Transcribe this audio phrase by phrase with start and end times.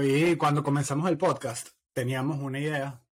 [0.00, 3.04] Hoy, cuando comenzamos el podcast, teníamos una idea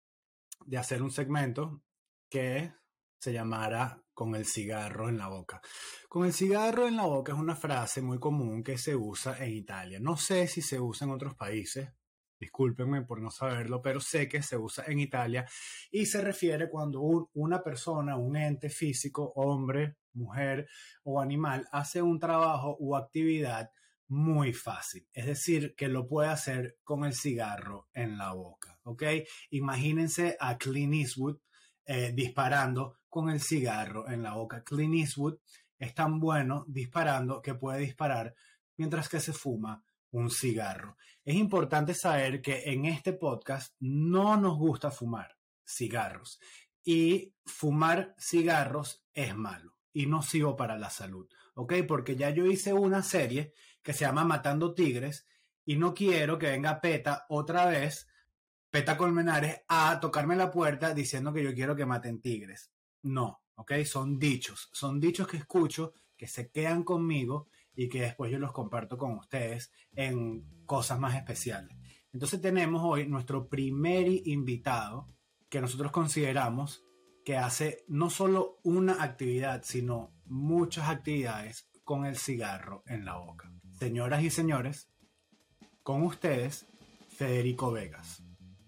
[0.67, 1.82] de hacer un segmento
[2.30, 2.74] que
[3.18, 5.60] se llamara con el cigarro en la boca.
[6.08, 9.50] Con el cigarro en la boca es una frase muy común que se usa en
[9.50, 9.98] Italia.
[10.00, 11.91] No sé si se usa en otros países,
[12.38, 15.45] discúlpenme por no saberlo, pero sé que se usa en Italia
[15.91, 17.00] y se refiere cuando
[17.34, 20.68] una persona, un ente físico, hombre, mujer
[21.03, 23.71] o animal, hace un trabajo o actividad
[24.09, 25.07] muy fácil.
[25.12, 28.79] Es decir, que lo puede hacer con el cigarro en la boca.
[28.85, 29.03] ¿Ok?
[29.50, 31.39] Imagínense a Clint Eastwood
[31.85, 34.63] eh, disparando con el cigarro en la boca.
[34.63, 35.39] Clint Eastwood
[35.79, 38.35] es tan bueno disparando que puede disparar
[38.77, 40.97] mientras que se fuma un cigarro.
[41.25, 46.41] Es importante saber que en este podcast no nos gusta fumar cigarros
[46.85, 51.75] y fumar cigarros es malo y nocivo para la salud, ¿ok?
[51.88, 53.52] Porque ya yo hice una serie
[53.87, 55.29] que se llama Matando Tigres
[55.65, 58.09] y no quiero que venga PETA otra vez,
[58.69, 62.73] PETA Colmenares, a tocarme la puerta diciendo que yo quiero que maten tigres.
[63.02, 63.75] No, ¿ok?
[63.85, 68.50] Son dichos, son dichos que escucho, que se quedan conmigo y que después yo los
[68.50, 71.77] comparto con ustedes en cosas más especiales.
[72.12, 75.14] Entonces tenemos hoy nuestro primer invitado
[75.48, 76.84] que nosotros consideramos
[77.25, 83.55] que hace no solo una actividad, sino muchas actividades con el cigarro en la boca.
[83.78, 84.88] Señoras y señores,
[85.82, 86.66] con ustedes,
[87.10, 88.24] Federico Vegas,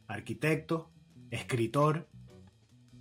[0.07, 0.93] arquitecto,
[1.31, 2.11] escritor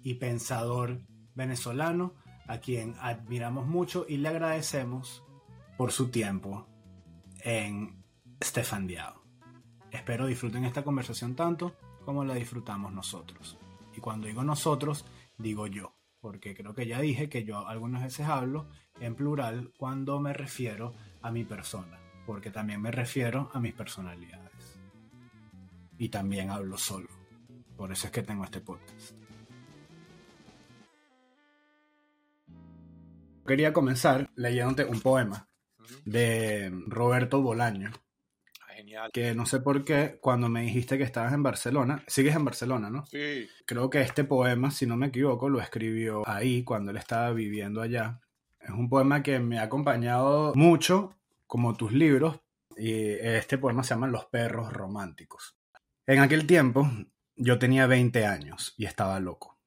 [0.04, 1.02] y pensador
[1.36, 2.16] venezolano,
[2.48, 5.22] a quien admiramos mucho y le agradecemos
[5.78, 6.66] por su tiempo
[7.42, 8.06] en
[8.42, 9.22] Stefan Diao.
[9.92, 13.58] Espero disfruten esta conversación tanto como la disfrutamos nosotros.
[13.98, 15.06] Y cuando digo nosotros,
[15.38, 18.68] digo yo, porque creo que ya dije que yo algunas veces hablo
[19.00, 24.80] en plural cuando me refiero a mi persona, porque también me refiero a mis personalidades.
[25.98, 27.08] Y también hablo solo.
[27.76, 29.14] Por eso es que tengo este podcast.
[33.46, 35.48] Quería comenzar leyéndote un poema
[36.06, 37.92] de Roberto Bolaño.
[38.88, 39.12] Genial.
[39.12, 42.90] Que no sé por qué, cuando me dijiste que estabas en Barcelona, sigues en Barcelona,
[42.90, 43.06] ¿no?
[43.08, 43.50] Sí.
[43.66, 47.82] Creo que este poema, si no me equivoco, lo escribió ahí cuando él estaba viviendo
[47.82, 48.22] allá.
[48.62, 51.18] Es un poema que me ha acompañado mucho,
[51.48, 52.40] como tus libros,
[52.78, 55.58] y este poema se llama Los perros románticos.
[56.06, 56.90] En aquel tiempo
[57.36, 59.60] yo tenía 20 años y estaba loco.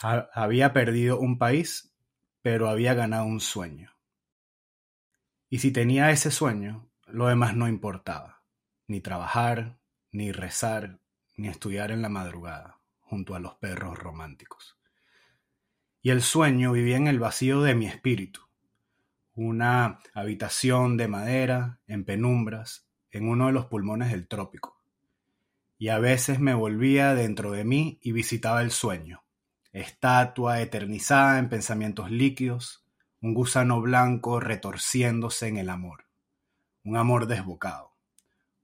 [0.00, 1.94] Había perdido un país,
[2.40, 3.92] pero había ganado un sueño.
[5.50, 8.42] Y si tenía ese sueño, lo demás no importaba,
[8.86, 9.78] ni trabajar,
[10.12, 11.00] ni rezar,
[11.36, 14.78] ni estudiar en la madrugada, junto a los perros románticos.
[16.02, 18.42] Y el sueño vivía en el vacío de mi espíritu,
[19.34, 24.82] una habitación de madera, en penumbras, en uno de los pulmones del trópico.
[25.78, 29.22] Y a veces me volvía dentro de mí y visitaba el sueño,
[29.72, 32.84] estatua eternizada en pensamientos líquidos,
[33.20, 36.07] un gusano blanco retorciéndose en el amor,
[36.84, 37.94] un amor desbocado,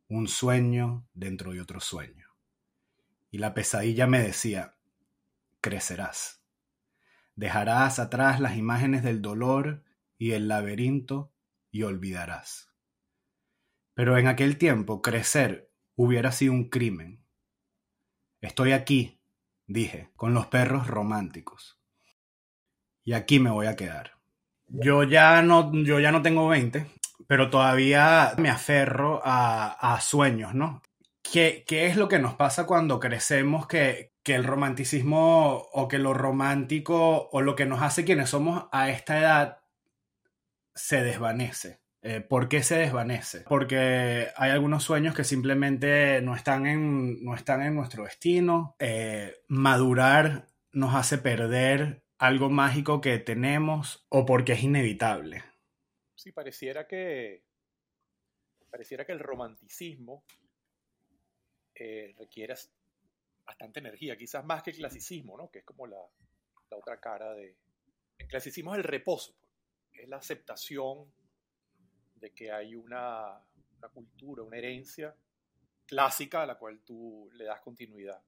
[0.08, 2.28] un sueño dentro de otro sueño.
[3.30, 4.74] Y la pesadilla me decía,
[5.60, 6.42] crecerás,
[7.36, 9.82] dejarás atrás las imágenes del dolor
[10.18, 11.32] y el laberinto
[11.70, 12.70] y olvidarás.
[13.94, 17.24] Pero en aquel tiempo crecer hubiera sido un crimen.
[18.40, 19.18] Estoy aquí,
[19.66, 21.78] dije, con los perros románticos.
[23.04, 24.12] Y aquí me voy a quedar.
[24.68, 26.86] Yo ya no, yo ya no tengo 20,
[27.26, 30.82] pero todavía me aferro a, a sueños, ¿no?
[31.22, 35.98] ¿Qué, ¿Qué, es lo que nos pasa cuando crecemos que, que el romanticismo o que
[35.98, 39.58] lo romántico o lo que nos hace quienes somos a esta edad
[40.74, 41.80] se desvanece?
[42.02, 43.40] Eh, ¿Por qué se desvanece?
[43.48, 48.76] Porque hay algunos sueños que simplemente no están en, no están en nuestro destino.
[48.78, 55.44] Eh, madurar nos hace perder algo mágico que tenemos o porque es inevitable.
[56.24, 57.44] Sí, pareciera que
[58.70, 60.24] pareciera que el romanticismo
[61.74, 62.54] eh, requiere
[63.44, 65.50] bastante energía, quizás más que el clasicismo, ¿no?
[65.50, 65.98] Que es como la,
[66.70, 67.58] la otra cara de...
[68.16, 69.36] El clasicismo es el reposo,
[69.92, 71.12] es la aceptación
[72.14, 73.38] de que hay una,
[73.76, 75.14] una cultura, una herencia
[75.84, 78.24] clásica a la cual tú le das continuidad.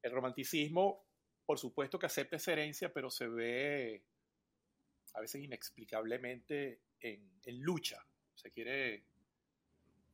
[0.00, 1.04] El romanticismo
[1.44, 4.02] por supuesto que acepta esa herencia, pero se ve
[5.12, 8.04] a veces inexplicablemente en, lucha.
[8.34, 9.04] Se quiere,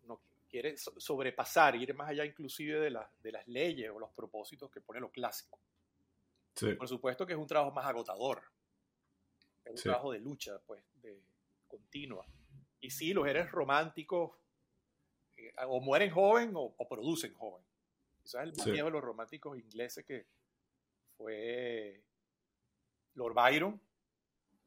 [0.04, 4.80] no, quiere sobrepasar, ir más allá inclusive de, de las leyes o los propósitos que
[4.80, 5.58] pone lo clásico.
[6.76, 8.42] Por supuesto que es un trabajo más agotador.
[9.64, 11.22] Es un trabajo de lucha, pues, de
[11.68, 12.26] continua.
[12.80, 14.32] Y sí, los eres románticos,
[15.36, 17.64] eh, o mueren joven o, producen joven.
[18.24, 18.70] Es el Sí.
[18.72, 20.26] miedo de los románticos ingleses que
[21.16, 22.02] fue
[23.14, 23.80] Lord Byron,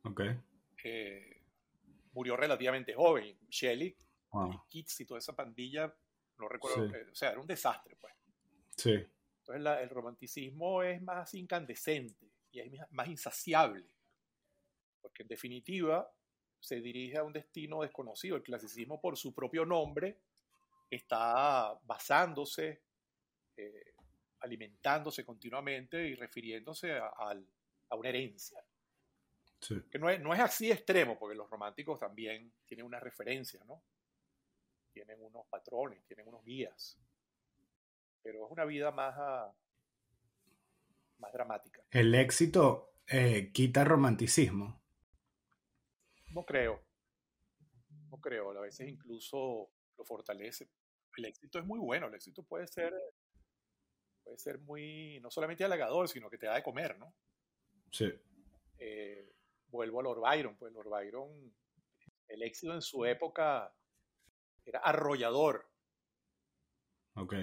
[0.03, 0.21] Ok.
[0.77, 1.32] que
[2.13, 3.37] murió relativamente joven.
[3.49, 3.95] Shelley,
[4.31, 4.63] Wow.
[4.67, 5.93] Keats y toda esa pandilla,
[6.39, 6.95] no recuerdo, Sí.
[7.11, 8.13] o sea, era un desastre, pues.
[8.75, 8.93] Sí.
[9.39, 13.85] Entonces la- el romanticismo es más incandescente y es más- insaciable,
[15.01, 16.11] porque en definitiva
[16.59, 18.35] se dirige a un destino desconocido.
[18.37, 20.17] El clasicismo por su propio nombre
[20.89, 22.81] está basándose,
[23.57, 23.93] eh,
[24.39, 28.63] alimentándose continuamente y refiriéndose a una herencia.
[29.63, 29.81] Sí.
[29.89, 33.81] Que no es, no es así extremo, porque los románticos también tienen unas referencias, ¿no?
[34.91, 36.99] Tienen unos patrones, tienen unos guías.
[38.21, 39.55] Pero es una vida más, ah,
[41.19, 41.81] más dramática.
[41.91, 44.81] El éxito eh, quita romanticismo.
[46.33, 46.83] No creo.
[48.09, 48.51] No creo.
[48.51, 50.69] A veces incluso lo fortalece.
[51.15, 52.07] El éxito es muy bueno.
[52.07, 52.93] El éxito puede ser,
[54.23, 57.15] puede ser muy, no solamente halagador, sino que te da de comer, ¿no?
[57.91, 58.11] Sí.
[58.77, 59.33] Eh,
[59.73, 60.55] vuelvo a Lord Byron.
[60.57, 61.53] Pues Lord Byron,
[62.27, 63.73] el éxito en su época
[64.65, 65.69] era arrollador.
[67.15, 67.33] Ok.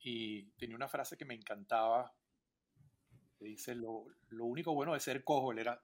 [0.00, 2.12] Y tenía una frase que me encantaba.
[3.38, 5.82] Que dice, lo, lo único bueno de ser cojo, él era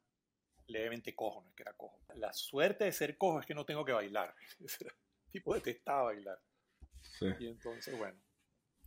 [0.69, 2.01] levemente cojo, no es que era cojo.
[2.15, 4.35] La suerte de ser cojo es que no tengo que bailar.
[4.61, 6.39] Ese era- el tipo detestaba bailar.
[7.03, 7.27] Sí.
[7.41, 8.19] Y entonces, bueno,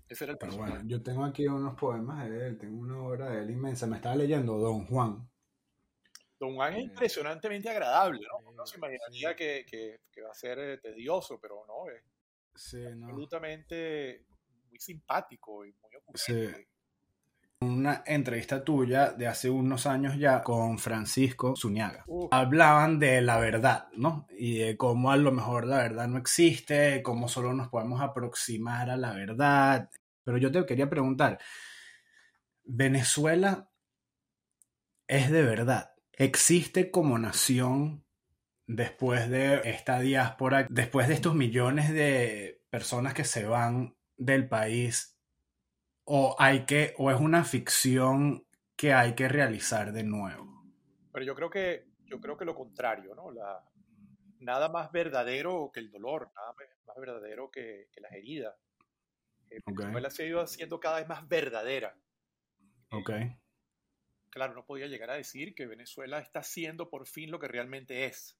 [0.07, 0.73] ese era el Pero personaje.
[0.77, 3.85] bueno, yo tengo aquí unos poemas de él, tengo una obra de él inmensa.
[3.87, 5.28] Me estaba leyendo Don Juan.
[6.39, 8.49] Don Juan es impresionantemente agradable, ¿no?
[8.49, 9.35] Uno se sí, imaginaría sí.
[9.35, 12.01] que, que- que va a ser eh, tedioso, pero no, es
[12.55, 13.05] Sí, no.
[13.07, 14.25] absolutamente
[14.69, 16.33] muy simpático y muy Sí.
[16.33, 16.69] ocurrente.
[17.61, 22.05] Una entrevista tuya de hace unos años ya con Francisco Zuñaga.
[22.07, 22.29] Uf.
[22.31, 24.27] Hablaban de la verdad, ¿no?
[24.31, 28.89] Y de cómo a lo mejor la verdad no existe, cómo solo nos podemos aproximar
[28.89, 29.89] a la verdad.
[30.23, 31.37] Pero yo te quería preguntar,
[32.63, 33.69] ¿Venezuela
[35.07, 35.91] es de verdad?
[36.19, 38.03] ¿Existe como nación
[38.67, 45.17] después de esta diáspora, después de estos millones de personas que se van del país?
[46.03, 48.45] ¿O hay que, o es una ficción
[48.75, 50.65] que hay que realizar de nuevo?
[51.13, 53.31] Pero yo creo que, yo creo que lo contrario, ¿no?
[53.31, 53.63] La,
[54.39, 56.53] nada más verdadero que el dolor, nada
[56.85, 58.55] más verdadero que, que las heridas.
[59.51, 59.61] Eh.
[59.65, 61.95] Venezuela se ha ido haciendo cada vez más verdadera.
[62.91, 63.11] Ok,
[64.29, 68.05] Claro, no podía llegar a decir que Venezuela está siendo por fin lo que realmente
[68.05, 68.37] es.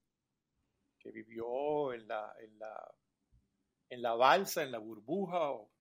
[0.99, 2.95] Que vivió en la, en la,
[3.89, 5.71] en la balsa, en la burbuja, o,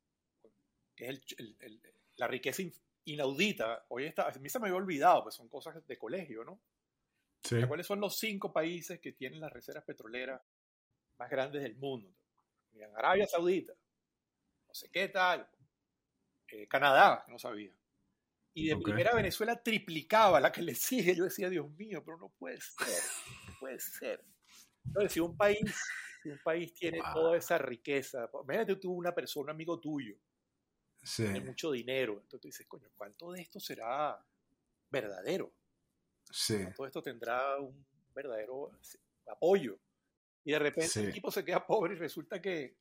[0.97, 2.75] que es el- el- el- la riqueza in-
[3.05, 3.85] inaudita.
[3.89, 6.59] Hoy está, a mí se me había olvidado, pues son cosas de colegio, ¿no?
[7.45, 10.41] sí, ¿Cuáles son los cinco países que tienen las reservas petroleras
[11.19, 12.09] más grandes del mundo?
[12.97, 15.49] Arabia Saudita, no sé qué tal,
[16.49, 17.73] eh, Canadá, no sabía.
[18.61, 21.15] Y de primera Venezuela triplicaba la que le sigue.
[21.15, 23.03] Yo decía, Dios mío, pero no puede ser,
[23.47, 24.25] no puede ser.
[24.87, 25.61] Entonces, si un país,
[26.23, 27.13] si un país tiene Wow.
[27.15, 30.17] toda esa riqueza, imagínate tú una persona, un amigo tuyo,
[31.03, 34.19] sí, tiene mucho dinero, entonces tú dices, coño, ¿cuánto de esto será
[34.91, 35.53] verdadero?
[36.31, 38.71] sí, todo esto tendrá un verdadero
[39.27, 39.79] apoyo.
[40.45, 41.01] Y de repente Sí.
[41.01, 42.77] el tipo se queda pobre y resulta que,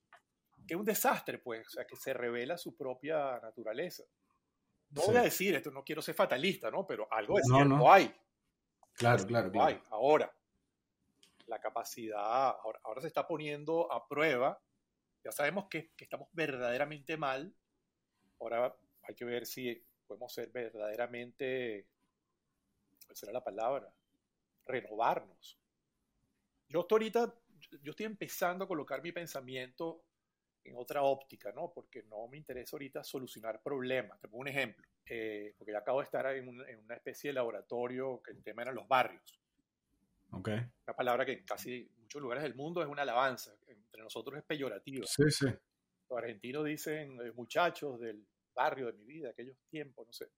[0.68, 4.03] que es un desastre, pues, o sea, que se revela su propia naturaleza.
[4.97, 5.11] No Sí.
[5.11, 6.85] voy a decir esto, no quiero ser fatalista, ¿no?
[6.85, 7.92] Pero algo de No, cierto no.
[7.92, 8.13] hay.
[8.94, 9.51] claro, claro, hay.
[9.75, 9.85] claro.
[9.92, 10.35] Ahora,
[11.45, 14.61] la capacidad, ahora, ahora se está poniendo a prueba.
[15.23, 17.54] Ya sabemos que, que estamos verdaderamente mal.
[18.39, 21.87] Ahora hay que ver si podemos ser verdaderamente,
[23.06, 23.94] ¿cuál será la palabra?
[24.66, 25.59] Renovarnos.
[26.69, 27.33] Yo estoy ahorita,
[27.81, 30.04] yo estoy empezando a colocar mi pensamiento
[30.69, 31.71] en otra óptica, ¿no?
[31.74, 34.19] Porque no me interesa ahorita solucionar problemas.
[34.19, 37.30] Te pongo un ejemplo, eh, porque yo acabo de estar en, un- en una especie
[37.30, 39.40] de laboratorio que el tema eran los barrios.
[40.31, 40.50] Ok,
[40.86, 44.44] Una palabra que en casi muchos lugares del mundo es una alabanza, entre nosotros es
[44.45, 45.06] peyorativa.
[45.07, 45.45] sí, sí,
[46.09, 50.30] Los argentinos dicen eh, muchachos del barrio de mi vida, aquellos tiempos, no sé.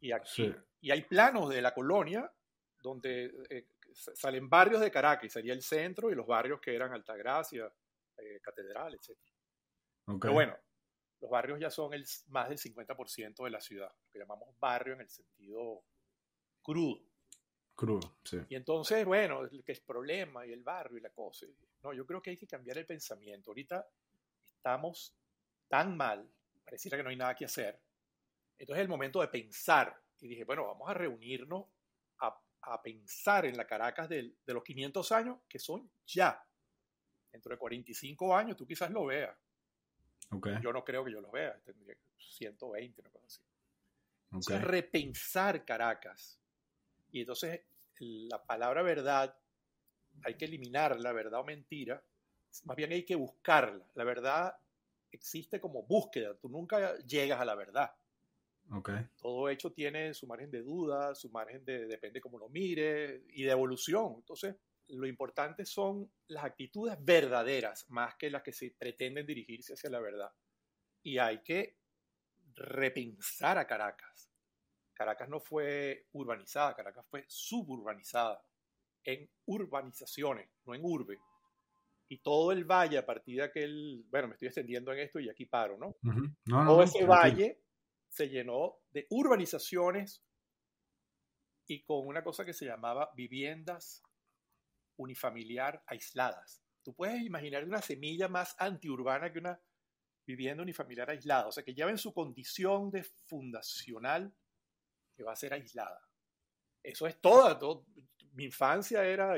[0.00, 0.54] Y aquí, Sí.
[0.82, 2.30] y hay planos de la colonia
[2.80, 7.72] donde eh, salen barrios de Caracas, sería el centro, y los barrios que eran Altagracia,
[8.18, 9.16] eh, Catedral, etc.
[10.08, 10.56] ok, Pero bueno,
[11.20, 14.94] los barrios ya son el, más del 50% de la ciudad, lo que llamamos barrio
[14.94, 15.84] en el sentido
[16.62, 17.02] crudo.
[17.74, 21.46] crudo, sí, Y entonces, bueno, el es problema y el barrio y la cosa.
[21.82, 23.50] No, yo creo que hay que cambiar el pensamiento.
[23.50, 23.86] Ahorita
[24.56, 25.14] estamos
[25.68, 26.30] tan mal,
[26.64, 27.80] pareciera que no hay nada que hacer.
[28.58, 30.02] Entonces es el momento de pensar.
[30.20, 31.66] Y dije, bueno, vamos a reunirnos
[32.20, 36.44] a, a pensar en la Caracas del- de los 500 años, que son ya.
[37.32, 39.36] Dentro de 45 años, tú quizás lo veas.
[40.62, 43.40] Yo no creo que yo los vea, tendría 120, una cosa así.
[44.30, 46.38] Entonces, repensar Caracas.
[47.10, 47.62] Y entonces
[48.00, 49.36] la palabra verdad
[50.22, 52.02] hay que eliminar la verdad o mentira,
[52.64, 53.86] más bien hay que buscarla.
[53.94, 54.54] La verdad
[55.10, 57.90] existe como búsqueda, tú nunca llegas a la verdad.
[58.70, 59.06] Okay.
[59.16, 63.44] Todo hecho tiene su margen de duda, su margen de, depende cómo lo mire, y
[63.44, 64.16] de evolución.
[64.16, 64.56] Entonces,
[64.88, 70.00] lo importante son las actitudes verdaderas, más que las que se pretenden dirigirse hacia la
[70.00, 70.32] verdad.
[71.02, 71.78] Y hay que
[72.54, 74.30] repensar a Caracas.
[74.94, 78.44] Caracas no fue urbanizada, Caracas fue suburbanizada
[79.04, 81.18] en urbanizaciones, no en urbe.
[82.08, 85.28] Y todo el valle a partir de aquel, bueno, me estoy extendiendo en esto y
[85.28, 85.96] aquí paro, ¿no?
[86.46, 87.62] todo ese valle
[88.08, 90.24] se llenó de urbanizaciones
[91.66, 94.02] y con una cosa que se llamaba viviendas
[94.98, 96.62] unifamiliar aisladas.
[96.82, 99.60] Tú puedes imaginar una semilla más antiurbana que una
[100.26, 104.34] vivienda unifamiliar aislada, o sea, que lleva en su condición de fundacional
[105.16, 106.00] que va a ser aislada.
[106.82, 107.86] Eso es todo.
[108.32, 109.34] Mi infancia era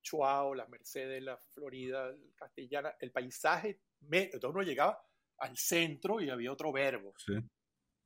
[0.00, 5.02] Chuao, las Mercedes, la Florida, Castellana, el paisaje, entonces uno llegaba
[5.38, 7.14] al centro y había otro verbo.
[7.18, 7.34] Sí.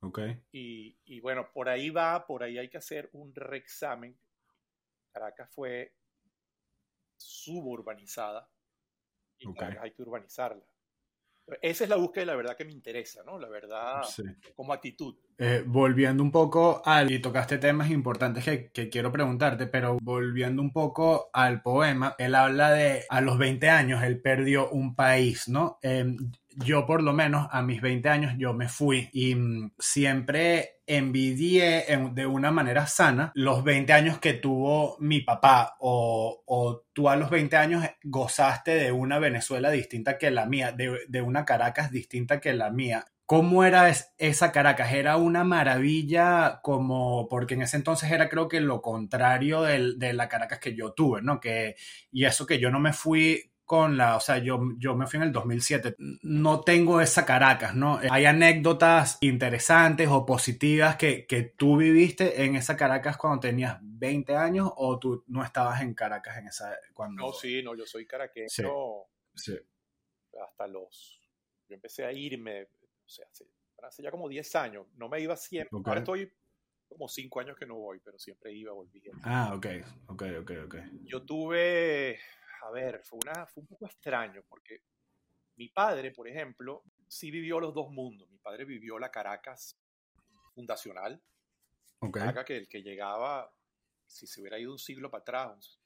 [0.01, 0.19] Ok.
[0.51, 4.17] Y, y, bueno, por ahí va, por ahí hay que hacer un reexamen.
[5.11, 5.95] Caracas fue
[7.17, 8.49] suburbanizada
[9.39, 9.47] y
[9.79, 10.65] hay que urbanizarla.
[11.61, 13.39] Esa es la búsqueda de la verdad que me interesa, ¿no?
[13.39, 14.03] La verdad
[14.55, 15.15] como actitud.
[15.39, 20.63] Eh, volviendo un poco al, y tocaste temas importantes que, que, quiero preguntarte, pero volviendo
[20.63, 25.47] un poco al poema, él habla de a los 20 años él perdió un país,
[25.47, 25.77] ¿no?
[25.83, 26.17] Em,
[26.55, 31.85] yo por lo menos a mis 20 años yo me fui y mm, siempre envidié
[32.13, 37.15] de una manera sana los 20 años que tuvo mi papá o, o, tú a
[37.15, 41.91] los 20 años gozaste de una Venezuela distinta que la mía, de, de una Caracas
[41.91, 43.05] distinta que la mía.
[43.27, 44.93] ¿Cómo era esa Caracas?
[44.93, 50.29] ¿Era una maravilla como, porque en ese entonces era creo que lo contrario de la
[50.29, 51.41] Caracas que yo tuve, ¿no?
[51.41, 51.75] Que,
[52.09, 55.17] y eso que yo no me fui con la, o sea, yo, yo me fui
[55.17, 57.99] en el 2007, no tengo esa Caracas, ¿no?
[58.09, 64.37] Hay anécdotas interesantes o positivas que, que tú viviste en esa Caracas cuando tenías 20
[64.37, 67.23] años o tú no estabas en Caracas en esa, cuando...
[67.23, 68.63] No, sí, no, yo soy caraqueño sí,
[70.41, 71.21] hasta los,
[71.67, 72.69] yo empecé a irme,
[73.07, 73.25] o sea,
[73.83, 76.31] hace, ya como 10 años, no me iba siempre, ahora estoy
[76.87, 79.01] como 5 años que no voy, pero siempre iba, volví.
[79.23, 79.65] Ah, ok,
[80.07, 80.75] ok, ok, ok.
[81.05, 82.19] Yo tuve
[82.67, 84.81] a ver, fue, una, fue un poco extraño porque
[85.55, 88.29] mi padre, por ejemplo, sí vivió los dos mundos.
[88.29, 89.79] Mi padre vivió la Caracas
[90.53, 91.21] fundacional,
[91.99, 92.21] okay.
[92.21, 93.51] Caracas que el que llegaba,
[94.05, 95.79] si se hubiera ido un siglo para atrás,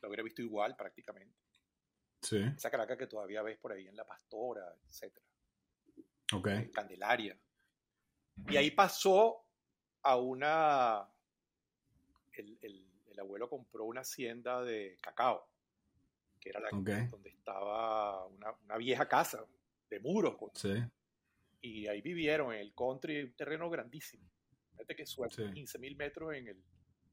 [0.00, 1.36] lo hubiera visto igual prácticamente.
[2.22, 2.42] Sí.
[2.56, 5.18] Esa Caracas que todavía ves por ahí en La Pastora, etc.
[6.32, 6.70] Okay.
[6.70, 7.36] Candelaria.
[8.48, 9.44] Y ahí pasó
[10.02, 11.08] a una...
[12.32, 15.48] El, el abuelo compró una hacienda de cacao
[16.40, 19.44] que era la donde estaba una, una, vieja casa
[19.90, 20.36] de muros.
[20.54, 20.74] Sí.
[21.60, 24.24] Y ahí vivieron en el country, un terreno grandísimo.
[24.72, 26.62] Fíjate que suerte, 15 mil metros en el,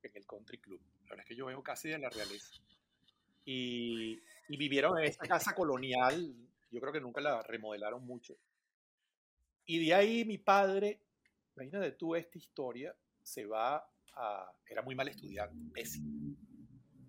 [0.03, 0.79] en el country club.
[1.05, 2.53] La verdad es que yo vengo casi de la realeza.
[3.43, 6.35] Y, y vivieron en esta casa colonial,
[6.71, 8.37] yo creo que nunca la remodelaron mucho.
[9.65, 11.01] Y de ahí mi padre,
[11.55, 14.51] imagínate tú esta historia, se va a...
[14.67, 16.35] Era muy mal estudiante, pésimo.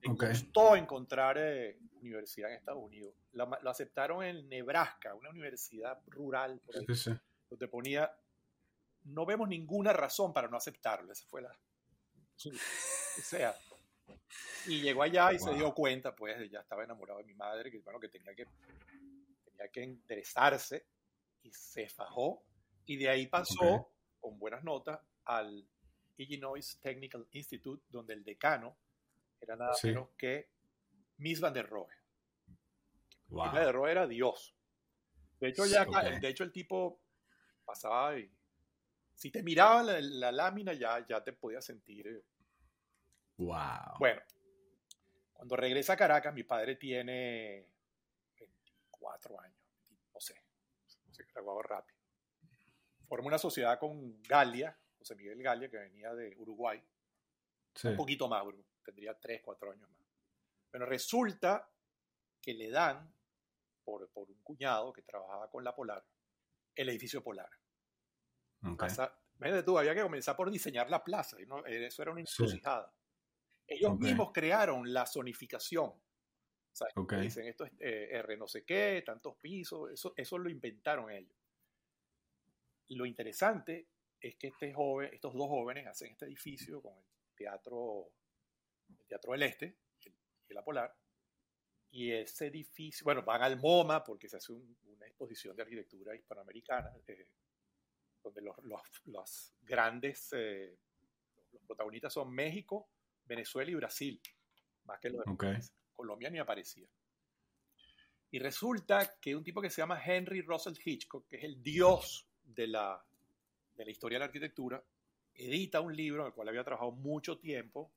[0.02, 0.28] Le okay.
[0.30, 3.14] costó encontrar eh, universidad en Estados Unidos.
[3.32, 6.86] lo aceptaron en Nebraska, una universidad rural, por ahí,
[7.50, 8.10] donde ponía,
[9.04, 11.12] no vemos ninguna razón para no aceptarlo.
[11.12, 11.50] Esa fue la...
[11.50, 13.54] o sea,
[14.66, 17.78] y llegó allá y se dio cuenta, pues, ya estaba enamorado de mi madre, que,
[17.78, 18.46] bueno, que tenía que,
[19.44, 20.86] tenía que enderezarse
[21.46, 22.42] y se fajó.
[22.84, 25.66] Y de ahí pasó, con buenas notas, al
[26.16, 28.76] Illinois Technical Institute, donde el decano
[29.40, 30.50] era nada menos que
[31.18, 31.94] Miss Van der Rohe.
[33.28, 33.44] Wow.
[33.44, 34.54] Miss Van der Rohe era Dios.
[35.40, 37.00] De hecho, ya, de hecho el tipo
[37.64, 38.30] pasaba y
[39.14, 42.24] si te miraba la, lámina ya, ya te podía sentir.
[43.38, 43.56] Wow.
[43.56, 44.22] Eh, bueno,
[45.32, 47.66] cuando regresa a Caracas, mi padre tiene
[48.38, 49.55] 24 años,
[51.16, 51.98] se graduaba rápido.
[53.08, 56.82] Forma una sociedad con Galia, José Miguel Galia, que venía de Uruguay.
[57.84, 58.42] Un poquito más,
[58.84, 60.00] tendría 3, 4 años más.
[60.72, 61.70] Bueno, resulta
[62.40, 63.12] que le dan,
[63.84, 66.04] por, por un cuñado que trabajaba con la Polar,
[66.74, 67.50] el edificio Polar.
[68.62, 68.88] Okay.
[69.38, 72.20] Imagínate tú, había que comenzar por diseñar la plaza, y no, eh, eso era una
[72.20, 72.92] encrucijada.
[73.66, 75.92] Ellos mismos crearon la zonificación.
[76.76, 80.50] O sea, Dicen esto es eh, R no sé qué, tantos pisos, eso, eso lo
[80.50, 81.34] inventaron ellos.
[82.90, 83.88] lo interesante
[84.20, 88.10] es que este joven, estos dos jóvenes hacen este edificio con el teatro,
[88.90, 89.78] el teatro del Este
[90.48, 90.94] y la Polar.
[91.92, 96.92] Y ese edificio, bueno, van al MoMA porque se hace una exposición de arquitectura hispanoamericana,
[97.06, 97.28] eh,
[98.22, 100.76] donde los, los, los grandes, eh,
[101.52, 102.90] los protagonistas son México,
[103.24, 104.20] Venezuela y Brasil,
[104.84, 105.62] más que los de
[105.96, 106.86] Colombia ni aparecía.
[108.30, 112.28] Y resulta que un tipo que se llama Henry Russell Hitchcock, que es el dios
[112.44, 113.02] de la,
[113.74, 114.84] de la historia de la arquitectura,
[115.34, 117.92] edita un libro en el cual había trabajado mucho tiempo,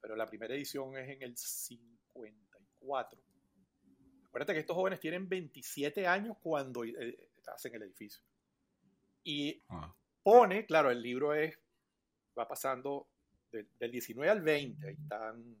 [0.00, 3.20] pero la primera edición es en el 54.
[4.26, 8.22] Acuérdate que estos jóvenes tienen 27 años cuando eh, hacen el edificio.
[9.22, 9.94] Y ah.
[10.22, 11.58] pone, claro, el libro es,
[12.38, 13.08] va pasando
[13.50, 15.56] del, 19 al 20, ahí están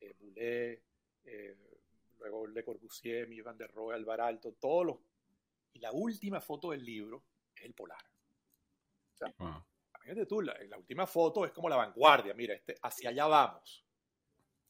[0.00, 0.82] eh, Boulet,
[1.24, 1.56] eh,
[2.18, 4.96] luego Le Corbusier, Mies van der Rohe, Alvar Alto, todos los...
[5.72, 8.04] Y la última foto del libro es el polar.
[9.12, 10.26] O sea, wow.
[10.26, 13.84] tú, la, última foto es como la vanguardia, mira, este, hacia allá vamos.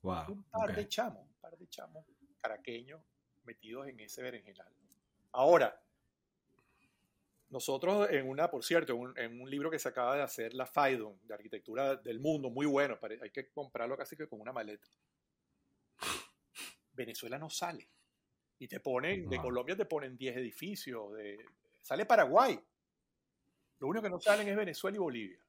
[0.02, 2.04] Wow, un par de chamos, un par de chamos
[2.38, 3.00] caraqueños
[3.44, 4.70] metidos en ese berenjenal.
[5.32, 5.82] Ahora,
[7.48, 11.18] nosotros en una, por cierto, en un, libro que se acaba de hacer, la Faidon,
[11.22, 14.86] de arquitectura del mundo, muy bueno, hay que comprarlo casi que con una maleta.
[16.94, 17.88] Venezuela no sale.
[18.58, 21.44] Y te ponen, de Colombia te ponen 10 edificios, de,
[21.82, 22.58] sale Paraguay.
[23.80, 25.44] Lo único que no salen es Venezuela y Bolivia.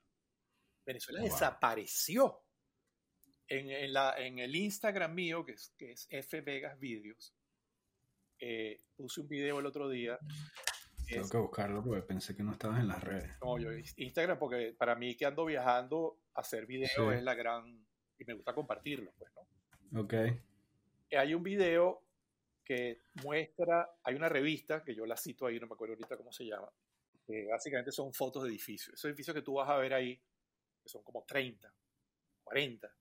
[0.85, 2.41] Venezuela desapareció.
[3.47, 7.35] En, la, en, el Instagram mío, que es, que es F Vegas Videos,
[8.39, 10.17] eh, puse un video el otro día.
[11.07, 13.37] Tengo que buscarlo porque pensé que no estabas en las redes.
[13.43, 17.85] No, yo Instagram porque para mí que ando viajando, hacer video es la gran...
[18.17, 20.01] y me gusta compartirlo, pues, ¿no?
[20.01, 20.13] Ok
[21.11, 22.01] hay un video
[22.63, 26.31] que muestra, hay una revista que yo la cito ahí, no me acuerdo ahorita cómo
[26.31, 26.69] se llama,
[27.25, 28.95] que básicamente son fotos de edificios.
[28.95, 30.19] Esos edificios que tú vas a ver ahí,
[30.81, 31.71] que son como 30,
[32.43, 32.95] 40,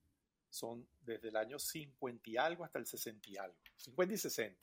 [0.51, 4.61] son desde el año 50 y algo hasta el 60 y algo, 50 y 60.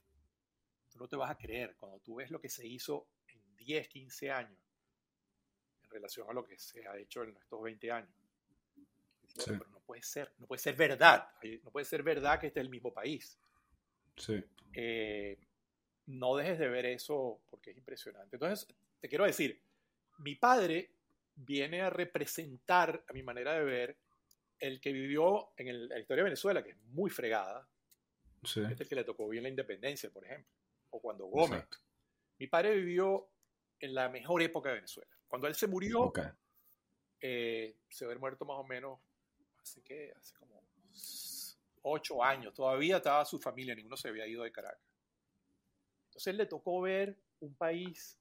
[0.90, 3.88] Tú no te vas a creer cuando tú ves lo que se hizo en 10,
[3.88, 4.60] 15 años
[5.84, 8.21] en relación a lo que se ha hecho en estos 20 años.
[9.36, 11.30] Pero no puede ser, no puede ser verdad,
[11.64, 13.38] no puede ser verdad que esté el mismo país.
[14.18, 14.44] Sí.
[14.74, 15.38] Eh,
[16.08, 18.36] no dejes de ver eso porque es impresionante.
[18.36, 18.68] Entonces,
[19.00, 19.62] te quiero decir,
[20.20, 20.92] mi padre
[21.36, 23.98] viene a representar, a mi manera de ver,
[24.60, 27.68] el que vivió en la historia de Venezuela, que es muy fregada.
[28.44, 28.62] Sí.
[28.70, 30.52] Este que le tocó bien la independencia, por ejemplo.
[30.92, 31.66] O cuando Gómez.
[32.38, 33.30] Mi padre vivió
[33.80, 35.12] en la mejor época de Venezuela.
[35.28, 36.12] Cuando él se murió,
[37.20, 39.00] eh, se había muerto más o menos
[39.62, 40.62] hace que, hace como
[41.84, 44.82] ocho años, todavía estaba su familia, ninguno se había ido de Caracas.
[46.08, 48.20] Entonces le tocó ver un país,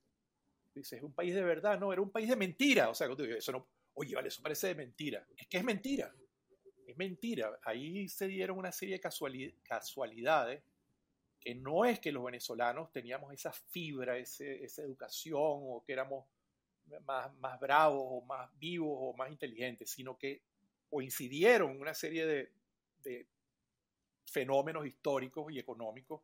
[0.74, 3.53] dice, es un país de verdad, no, era un país de mentira, o sea, eso
[3.53, 6.14] no, oye, vale, eso parece de mentira, es que es mentira,
[6.87, 10.62] es mentira, ahí se dieron una serie de casualidades
[11.40, 16.26] que no es que los venezolanos teníamos esa fibra, esa educación o que éramos
[17.07, 20.42] más, más bravos o más vivos o más inteligentes, sino que
[20.90, 23.29] coincidieron una serie de,
[24.24, 26.22] fenómenos históricos y económicos,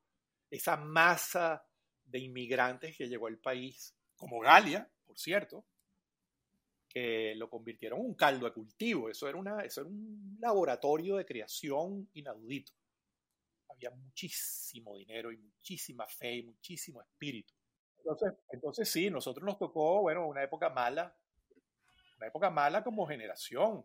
[0.51, 1.67] esa masa
[2.05, 5.65] de inmigrantes que llegó al país, como Galia, por cierto,
[6.89, 9.11] que lo convirtieron en un caldo de cultivo.
[9.11, 12.73] Eso era, una, eso era un laboratorio de creación inaudito.
[13.69, 17.53] Había muchísimo dinero y muchísima fe y muchísimo espíritu.
[17.99, 21.17] Entonces, entonces sí, nosotros nos tocó, bueno, una época mala,
[22.19, 23.85] una época mala como generación,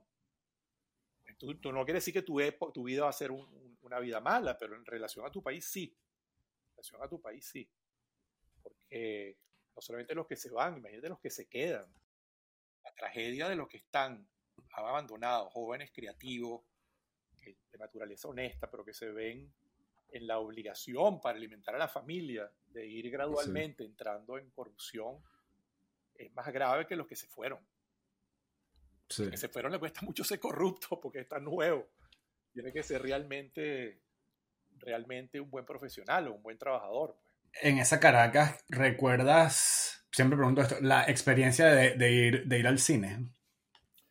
[1.42, 2.40] Tú, no quiere decir que tu,
[2.72, 5.98] tu vida va a ser una vida mala, pero en relación a tu país sí.
[6.70, 7.68] En relación a tu país sí.
[8.62, 9.38] Porque
[9.76, 11.92] no solamente los que se van, imagínate los que se quedan.
[12.84, 14.28] La tragedia de los que están
[14.74, 16.62] abandonados, jóvenes creativos,
[17.44, 19.52] de naturaleza honesta, pero que se ven
[20.12, 25.24] en la obligación para alimentar a la familia de ir gradualmente entrando en corrupción,
[26.16, 27.60] es más grave que los que se fueron.
[29.16, 31.90] Que se fueron le cuesta mucho ser corrupto porque está nuevo.
[32.54, 34.02] Tiene que ser realmente,
[34.78, 37.16] realmente un buen profesional o un buen trabajador.
[37.16, 37.64] Pues.
[37.64, 43.30] En esa Caracas, ¿recuerdas, siempre pregunto esto, la experiencia de, ir, de ir al cine?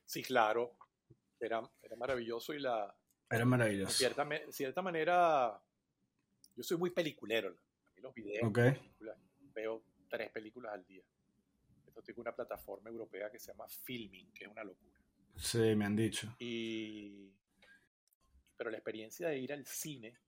[0.04, 0.76] Sí, claro.
[1.38, 2.94] Era, era maravilloso y la...
[3.30, 3.92] Era maravilloso.
[3.92, 5.58] De cierta, cierta manera,
[6.56, 7.48] yo soy muy peliculero.
[7.48, 8.74] A mí los videos, okay.
[9.54, 11.02] veo tres películas al día.
[12.02, 15.00] Tengo una plataforma europea que se llama Filming, que es una locura.
[15.36, 16.34] Sí, me han dicho.
[16.38, 17.32] Y...
[18.56, 20.18] Pero la experiencia de ir al cine,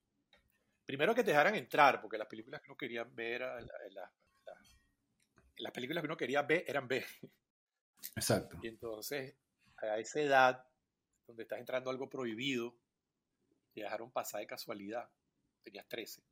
[0.86, 3.42] primero que te dejaran entrar, porque las películas que uno quería ver,
[5.56, 7.04] las películas que uno quería ver eran B.
[8.16, 8.58] Exacto.
[8.62, 9.36] Y entonces,
[9.76, 10.66] a esa edad,
[11.26, 12.74] donde estás entrando algo prohibido,
[13.74, 15.08] te dejaron pasar de casualidad,
[15.62, 16.22] tenías 13,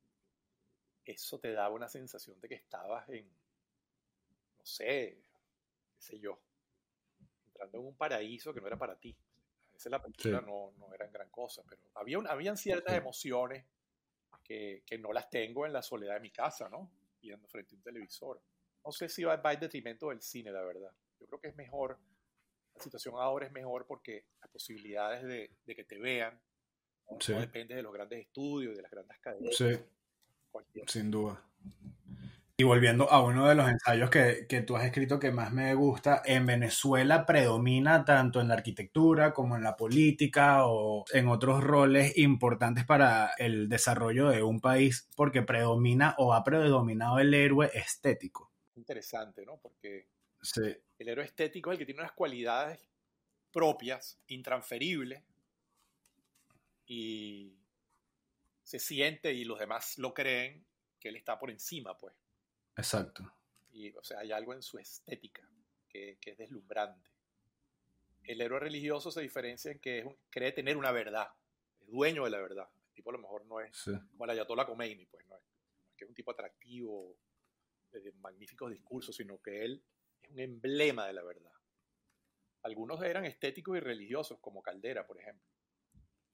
[1.04, 5.22] eso te daba una sensación de que estabas en, no sé,
[6.00, 6.40] qué sé yo,
[7.46, 9.14] entrando en un paraíso que no era para ti.
[9.68, 13.66] A veces la película no, no eran gran cosa, pero había habían ciertas emociones
[14.42, 16.90] que, que, no las tengo en la soledad de mi casa, ¿no?
[17.20, 18.42] Viendo frente a un televisor.
[18.84, 20.92] No sé si va, va en detrimento del cine, la verdad.
[21.20, 21.98] Yo creo que es mejor,
[22.74, 26.40] la situación ahora es mejor porque las posibilidades de, de que te vean
[27.10, 29.54] no, depende de los grandes estudios, de las grandes cadenas.
[29.54, 29.78] Sí.
[30.86, 31.44] Sin duda.
[32.60, 35.72] Y volviendo a uno de los ensayos que, que, tú has escrito que más me
[35.72, 41.64] gusta, en Venezuela predomina tanto en la arquitectura como en la política o en otros
[41.64, 47.70] roles importantes para el desarrollo de un país, porque predomina o ha predominado el héroe
[47.72, 48.52] estético.
[48.76, 49.56] Interesante, ¿no?
[49.56, 50.08] Porque
[50.42, 50.60] sí.
[50.98, 52.78] el héroe estético es el que tiene unas cualidades
[53.50, 55.24] propias, intransferibles,
[56.84, 57.56] y
[58.62, 60.66] se siente y los demás lo creen
[60.98, 62.14] que él está por encima, pues.
[62.76, 63.32] Exacto.
[63.72, 65.48] Y, o sea, hay algo en su estética
[65.88, 67.10] que, que es deslumbrante.
[68.24, 71.28] El héroe religioso se diferencia en que es cree tener una verdad,
[71.80, 72.68] es dueño de la verdad.
[72.86, 73.92] El tipo a lo mejor no es sí.
[74.10, 75.42] como el Ayatollah Khomeini, pues no es,
[75.82, 77.16] no es que es un tipo atractivo,
[77.98, 79.82] de magníficos discursos, sino que él
[80.22, 81.50] es un emblema de la verdad.
[82.62, 85.48] Algunos eran estéticos y religiosos, como Caldera, por ejemplo.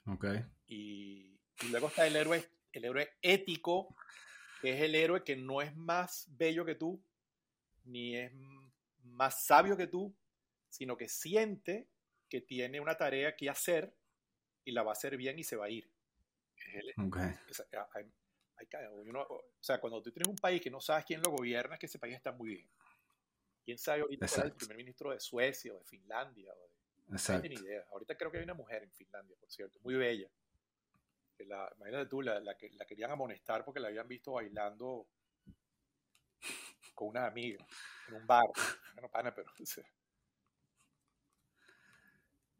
[0.07, 0.45] Okay.
[0.67, 3.97] Y, y luego está el héroe, el héroe ético,
[4.61, 7.03] que es el héroe que no es más bello que tú,
[7.85, 8.33] ni es
[9.03, 10.15] más sabio que tú,
[10.69, 11.89] sino que siente
[12.29, 13.95] que tiene una tarea que hacer
[14.65, 15.89] y la va a hacer bien y se va a ir.
[16.99, 17.35] Okay.
[19.07, 21.81] Uno, o sea, cuando tú tienes un país que no sabes quién lo gobierna, es
[21.81, 22.69] que ese país está muy bien.
[23.65, 26.53] ¿Quién sabe ahorita cuál es el primer ministro de Suecia o de Finlandia?
[26.53, 26.77] O de.
[27.09, 27.85] No tengo ni idea.
[27.93, 30.29] Ahorita creo que hay una mujer en Finlandia, por cierto, muy bella.
[31.45, 35.07] La, imagínate tú, la, la, la, querían amonestar porque la habían visto bailando
[36.95, 37.65] con una amiga
[38.09, 38.47] en un bar.
[38.95, 39.49] Bueno, pana, pero.
[39.65, 39.85] Sea.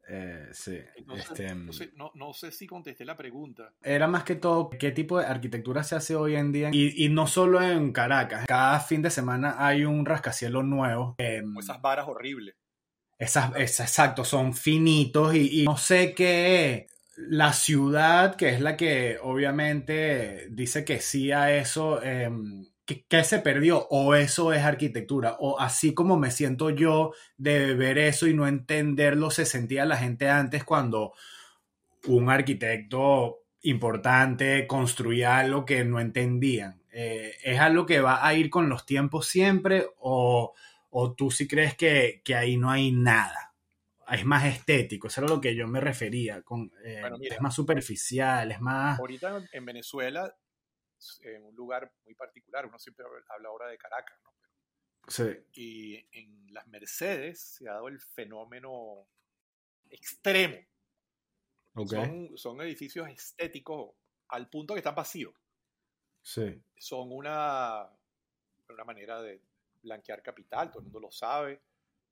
[0.09, 0.79] eh, sí.
[0.97, 3.73] Entonces, este, no, sé, no, no, sé, si contesté la pregunta.
[3.83, 6.71] Era más que todo qué tipo de arquitectura se hace hoy en día.
[6.73, 8.47] Y, y no solo en Caracas.
[8.47, 11.17] Cada fin de semana hay un rascacielos nuevo.
[11.19, 12.55] Eh, Como esas varas horribles.
[13.19, 18.77] Esas, esas, exacto, son finitos y, y no sé qué la ciudad, que es la
[18.77, 22.31] que obviamente dice que sí a eso, eh,
[22.85, 23.87] ¿qué, ¿qué, se perdió?
[23.91, 28.47] O eso es arquitectura, o así como me siento yo de ver eso y no
[28.47, 31.13] entenderlo, se sentía la gente antes cuando
[32.07, 36.83] un arquitecto importante construía algo que no entendían.
[36.93, 40.55] Eh, ¿Es algo que va a ir con los tiempos siempre o,
[40.91, 43.46] o tú sí crees que, que ahí no hay nada?
[44.09, 47.41] Es más estético, eso era lo que yo me refería, con, eh, bueno, mira, es
[47.41, 48.99] más superficial, es más...
[48.99, 50.37] Ahorita en Venezuela,
[51.23, 54.33] en un lugar muy particular, uno siempre habla ahora de Caracas, ¿no?
[55.09, 55.37] Sí.
[55.53, 59.07] Y en las Mercedes se ha dado el fenómeno
[59.91, 60.57] extremo.
[61.75, 61.87] Okay.
[61.87, 63.95] Son, son edificios estéticos
[64.29, 65.35] al punto que están vacíos.
[66.23, 66.61] Sí.
[66.77, 67.89] Son una,
[68.69, 69.41] una manera de
[69.83, 71.61] blanquear capital, todo el mundo lo sabe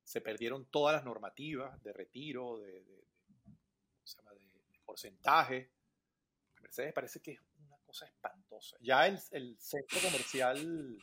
[0.04, 3.56] se perdieron todas las normativas de retiro, de, de, de,
[4.04, 4.32] se llama?
[4.34, 4.40] de,
[4.84, 5.72] porcentaje.
[6.60, 8.76] Mercedes parece que es una cosa espantosa.
[8.80, 10.98] Ya el, el centro comercial,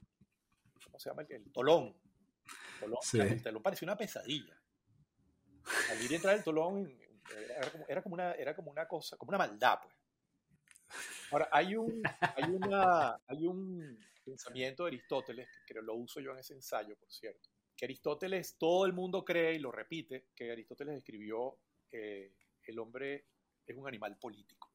[0.85, 1.23] ¿cómo se llama?
[1.23, 1.95] El, el Tolón.
[2.79, 3.19] Tolón sí.
[3.19, 4.55] El Tolón parecía una pesadilla.
[5.87, 9.29] Salir y entrar al Tolón era como, era como, una, era como una cosa, como
[9.29, 9.95] una maldad, pues.
[11.31, 12.01] Ahora, hay un,
[12.35, 16.95] hay, una, hay un pensamiento de Aristóteles, que creo lo uso yo en ese ensayo,
[16.97, 17.49] por cierto,
[17.82, 21.58] que Aristóteles, todo el mundo cree y lo repite, que Aristóteles escribió
[21.91, 22.32] eh,
[22.65, 23.26] el hombre
[23.65, 24.72] es un animal político.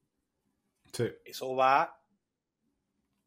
[0.92, 1.04] Sí.
[1.24, 2.02] Eso va,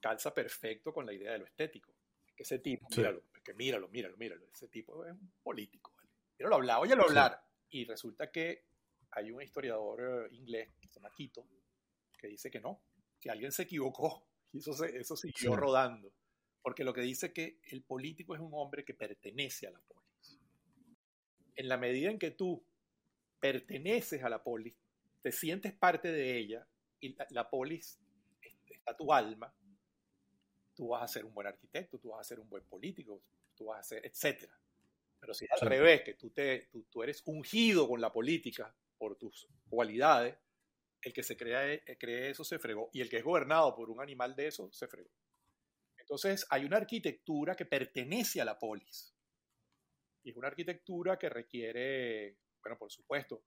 [0.01, 1.93] calza perfecto con la idea de lo estético.
[2.27, 2.99] Es que ese tipo, sí.
[2.99, 5.93] míralo, que míralo, míralo, míralo, ese tipo es un político.
[5.95, 6.09] ¿vale?
[6.37, 7.41] Míralo hablar, óyelo hablar.
[7.69, 7.77] Sí.
[7.77, 8.65] Y resulta que
[9.11, 11.47] hay un historiador eh, inglés que se llama Quito,
[12.17, 12.81] que dice que no,
[13.17, 16.11] que alguien se equivocó y eso, se, eso siguió rodando.
[16.61, 19.79] Porque lo que dice es que el político es un hombre que pertenece a la
[19.79, 20.39] polis.
[21.55, 22.63] En la medida en que tú
[23.39, 24.73] perteneces a la polis,
[25.21, 26.67] te sientes parte de ella
[26.99, 27.99] y la, la polis
[28.69, 29.53] está tu alma,
[30.75, 33.21] tú vas a ser un buen arquitecto, tú vas a ser un buen político,
[33.55, 34.49] tú vas a ser, etc.
[35.19, 35.65] Pero si es al sí.
[35.65, 40.37] revés, que tú, te, tú, tú, eres ungido con la política por tus cualidades,
[41.01, 42.89] el que se crea, cree eso se fregó.
[42.93, 45.09] Y el que es gobernado por un animal de eso se fregó.
[46.09, 49.13] Entonces hay una arquitectura que pertenece a la polis.
[50.23, 53.43] Y es una arquitectura que requiere, bueno, por supuesto,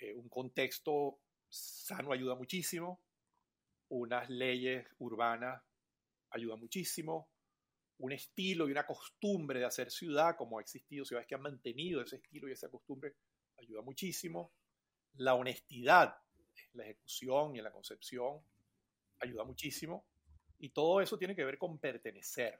[0.00, 3.02] eh, un contexto sano ayuda muchísimo,
[3.88, 5.60] unas leyes urbanas
[6.30, 7.28] ayudan muchísimo,
[7.98, 12.02] un estilo y una costumbre de hacer ciudad, como ha existido, ciudades que han mantenido
[12.02, 13.16] ese estilo y esa costumbre,
[13.58, 14.52] ayuda muchísimo.
[15.14, 16.16] La honestidad
[16.56, 18.40] en la ejecución y en la concepción
[19.18, 20.06] ayuda muchísimo.
[20.64, 22.58] Y todo eso tiene que ver con pertenecer.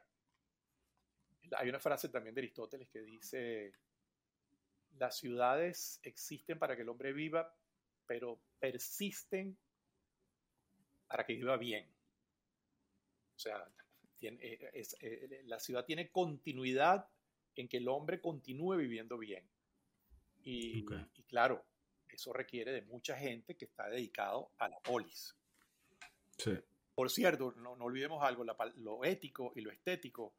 [1.56, 3.72] Hay una frase también de Aristóteles que dice,
[4.98, 7.56] las ciudades existen para que el hombre viva,
[8.06, 9.56] pero persisten
[11.08, 11.88] para que viva bien.
[13.36, 13.66] O sea,
[14.18, 17.08] tiene, eh, es, eh, la ciudad tiene continuidad
[17.56, 19.48] en que el hombre continúe viviendo bien.
[20.42, 21.64] Y, y, claro,
[22.06, 25.34] eso requiere de mucha gente que está dedicado a la polis.
[26.36, 26.52] Sí.
[26.94, 30.34] Por cierto, no, no olvidemos algo, la, lo ético y lo estético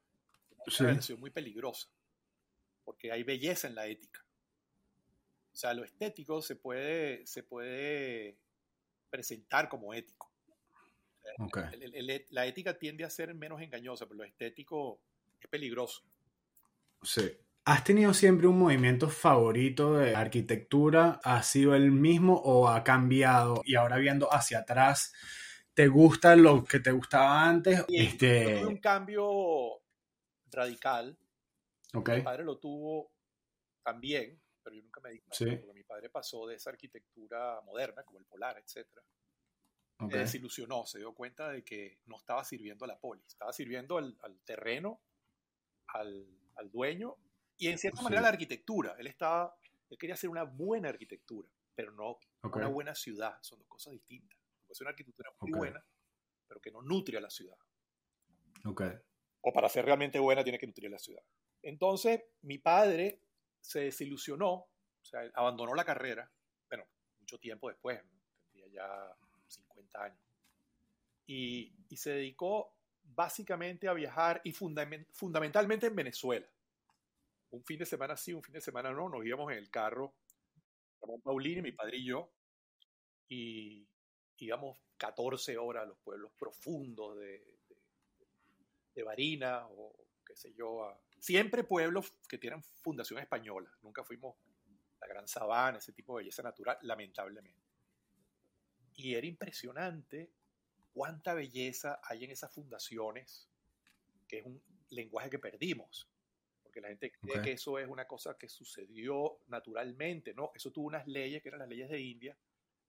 [0.65, 1.89] es una relación muy peligrosa,
[2.83, 4.25] porque hay belleza en la ética.
[5.53, 8.37] O sea, lo estético se puede, se puede
[9.09, 10.31] presentar como ético.
[12.29, 14.99] la ética tiende a ser menos engañosa, pero lo estético
[15.39, 16.03] es peligroso.
[17.01, 17.37] Sí.
[17.67, 21.19] ¿Has tenido siempre un movimiento favorito de arquitectura?
[21.23, 23.61] ¿Ha sido el mismo o ha cambiado?
[23.65, 25.13] Y ahora viendo hacia atrás,
[25.75, 27.83] ¿te gusta lo que te gustaba antes?
[27.89, 28.65] este...
[28.65, 29.81] un cambio
[30.49, 31.17] radical.
[31.93, 32.17] Okay.
[32.17, 33.11] Mi padre lo tuvo
[33.83, 38.03] también, pero yo nunca me di cuenta, porque mi padre pasó de esa arquitectura moderna,
[38.03, 38.87] como el polar, etc.
[39.97, 40.11] Okay.
[40.11, 43.97] Se desilusionó, se dio cuenta de que no estaba sirviendo a la poli, estaba sirviendo
[43.97, 45.01] al, al terreno,
[45.87, 47.17] al, al, dueño
[47.57, 48.95] y en cierta manera a la arquitectura.
[48.97, 49.57] Él, estaba,
[49.89, 52.61] él quería hacer una buena arquitectura, pero no okay.
[52.61, 54.44] una buena ciudad, son dos cosas distintas.
[54.75, 55.83] Es una arquitectura muy buena,
[56.47, 57.57] pero que no nutre a la ciudad.
[58.65, 58.91] Okay
[59.47, 61.21] o para ser realmente buena tiene que nutrir la ciudad.
[61.61, 63.21] Entonces, mi padre
[63.61, 66.29] se desilusionó, o sea, abandonó la carrera,
[66.67, 66.85] bueno,
[67.19, 68.01] mucho tiempo después,
[68.51, 70.19] tendría ya 50 años,
[71.27, 76.47] y, y se dedicó básicamente a viajar y fundament, fundamentalmente en Venezuela.
[77.51, 80.15] Un fin de semana sí, un fin de semana no, nos íbamos en el carro,
[80.99, 82.33] Ramón Paulini, mi padre y yo,
[83.29, 83.87] y
[84.39, 87.57] íbamos 14 horas a los pueblos profundos de,
[88.93, 89.93] de Barina o
[90.25, 93.69] qué sé yo, siempre pueblos que tienen fundación española.
[93.81, 94.35] Nunca fuimos
[94.99, 97.61] la Gran Sabana, ese tipo de belleza natural, lamentablemente.
[98.95, 100.31] Y era impresionante
[100.93, 103.49] cuánta belleza hay en esas fundaciones,
[104.27, 106.09] que es un lenguaje que perdimos,
[106.63, 110.51] porque la gente cree que eso es una cosa que sucedió naturalmente, ¿no?
[110.55, 112.37] Eso tuvo unas leyes que eran las leyes de India.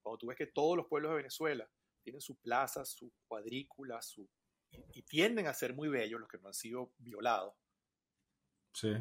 [0.07, 1.69] Cuando tú ves que todos los pueblos de Venezuela
[2.01, 4.31] tienen su plaza, su cuadrícula, su
[4.93, 7.57] y tienden a ser muy bellos los que no han sido violados.
[8.73, 8.93] Sí.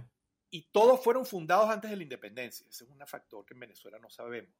[0.50, 2.65] Y todos fueron fundados antes de la independencia.
[2.68, 4.52] Ese es un factor que en Venezuela no sabemos.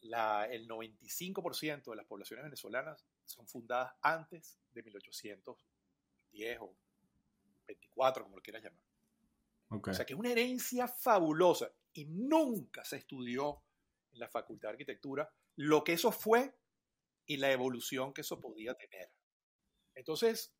[0.00, 6.74] La, el 95% de las poblaciones venezolanas son fundadas antes de 1810 o
[7.66, 8.84] 24, como lo quieras llamar.
[9.68, 9.90] Okay.
[9.90, 13.62] O sea que es una herencia fabulosa y nunca se estudió
[14.12, 16.54] en la Facultad de Arquitectura lo que eso fue
[17.26, 19.12] y la evolución que eso podía tener.
[19.94, 20.54] Entonces,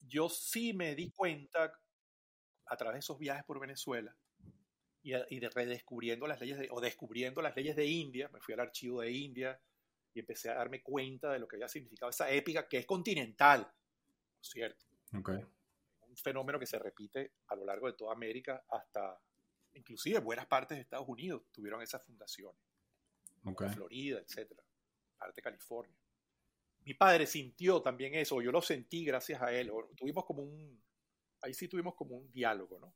[0.00, 1.72] yo sí me di cuenta
[2.66, 4.16] a través de esos viajes por Venezuela
[5.02, 8.60] y, de redescubriendo las leyes de, o descubriendo las leyes de India, me fui al
[8.60, 9.60] archivo de India
[10.12, 13.70] y empecé a darme cuenta de lo que había significado esa épica que es continental,
[14.40, 14.86] cierto.
[15.18, 15.36] Okay.
[15.36, 19.18] Un fenómeno que se repite a lo largo de toda América hasta,
[19.74, 22.60] inclusive buenas partes de Estados Unidos tuvieron esas fundaciones.
[23.44, 23.68] Okay.
[23.70, 24.62] Florida, etcétera,
[25.16, 26.00] parte de California
[26.84, 30.82] mi padre sintió también eso, yo lo sentí gracias a él, tuvimos como un,
[31.42, 32.94] ahí sí tuvimos como un diálogo, ¿no?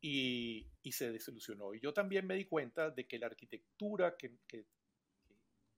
[0.00, 1.74] Y, y se desilusionó.
[1.74, 4.66] Y yo también me di cuenta de que la arquitectura que, que,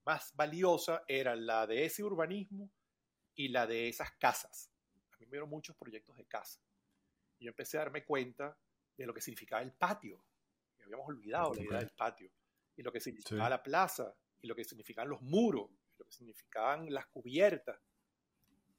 [0.03, 2.71] más valiosa era la de ese urbanismo
[3.35, 4.71] y la de esas casas.
[5.13, 6.59] A mí me dieron muchos proyectos de casa.
[7.39, 8.57] Y yo empecé a darme cuenta
[8.97, 10.23] de lo que significaba el patio.
[10.77, 12.31] Y habíamos olvidado la idea del patio.
[12.75, 13.49] Y lo que significaba sí.
[13.49, 14.15] la plaza.
[14.41, 17.79] Y lo que significaban los muros lo que significaban las cubiertas.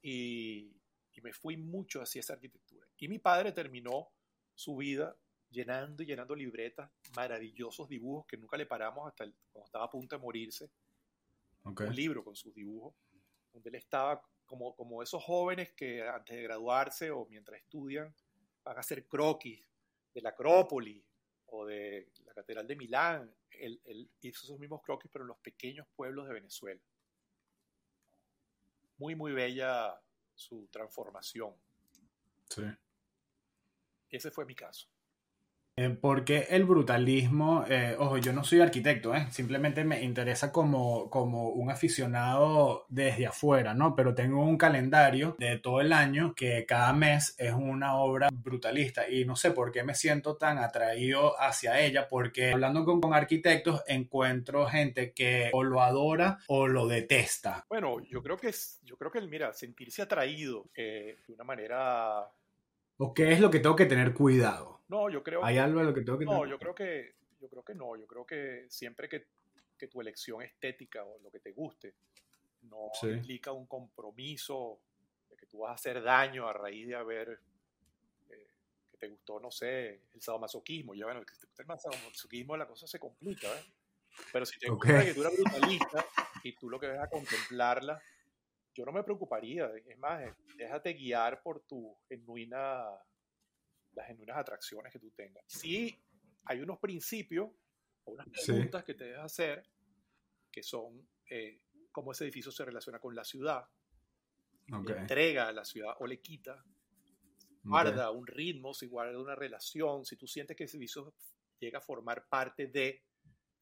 [0.03, 0.77] Y,
[1.13, 2.87] y, me fui mucho hacia esa arquitectura.
[2.99, 4.11] Y mi padre terminó
[4.55, 5.17] su vida
[5.51, 9.91] llenando y llenando libretas, maravillosos dibujos que nunca le paramos hasta el, cuando estaba a
[9.91, 10.71] punto de morirse.
[11.65, 11.87] Okay.
[11.89, 12.95] Un libro con sus dibujos,
[13.53, 18.15] donde él estaba como, como esos jóvenes que antes de graduarse o mientras estudian
[18.63, 19.65] van a hacer croquis
[20.15, 21.03] de la Acrópolis
[21.47, 23.35] o de la Catedral de Milán.
[23.51, 26.81] Él, él hizo esos mismos croquis, pero en los pequeños pueblos de Venezuela
[28.99, 30.01] muy, muy bella
[30.35, 31.55] su transformación.
[32.49, 32.63] Sí.
[34.11, 34.89] Ese fue mi caso.
[35.79, 39.27] Eh, porque el brutalismo, eh, ojo, yo no soy arquitecto, ¿eh?
[39.31, 43.95] simplemente me interesa como, como un aficionado desde afuera, ¿no?
[43.95, 49.07] Pero tengo un calendario de todo el año que cada mes es una obra brutalista
[49.07, 53.13] y no sé por qué me siento tan atraído hacia ella, porque hablando con, con
[53.13, 57.67] arquitectos encuentro gente que o lo adora o lo detesta.
[57.69, 62.31] Bueno, yo creo que es, yo creo que mira, sentirse atraído de una manera
[62.99, 64.76] ¿O qué es lo que tengo que tener cuidado?
[64.89, 67.49] No, yo creo ¿Hay algo de lo que tengo que No, yo creo que, yo
[67.49, 67.97] creo que no.
[67.97, 69.27] Yo creo que siempre que,
[69.77, 71.95] que tu elección estética o lo que te guste
[72.63, 74.81] no implica un compromiso
[75.31, 77.41] de que tú vas a hacer daño a raíz de haber
[78.29, 78.51] eh,
[78.91, 80.95] que te gustó, no sé, el sadomasoquismo.
[80.95, 83.65] Ya bueno, que te gusta el sadomasoquismo la cosa se complica, ¿eh?
[84.33, 86.05] Pero si te gusta la escritura brutalista
[86.43, 88.03] y tú lo que vas a contemplarla
[88.77, 89.71] yo no me preocuparía.
[89.87, 92.85] Es más, eh, déjate guiar por tu genuina,
[93.97, 95.45] las genuinas atracciones que tú tengas.
[95.49, 95.99] Sí,
[96.45, 97.51] hay unos principios
[98.05, 99.67] o unas preguntas que te debes hacer
[100.53, 101.61] que son eh,
[101.93, 103.69] cómo ese edificio se relaciona con la ciudad,
[104.69, 106.65] le entrega a la ciudad o le quita,
[107.63, 111.15] guarda un ritmo, si guarda una relación, si tú sientes que ese edificio
[111.59, 113.05] llega a formar parte de,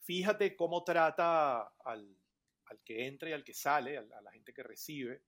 [0.03, 2.17] fíjate cómo trata al,
[2.67, 5.23] al que entra y al que sale, a, la gente que recibe.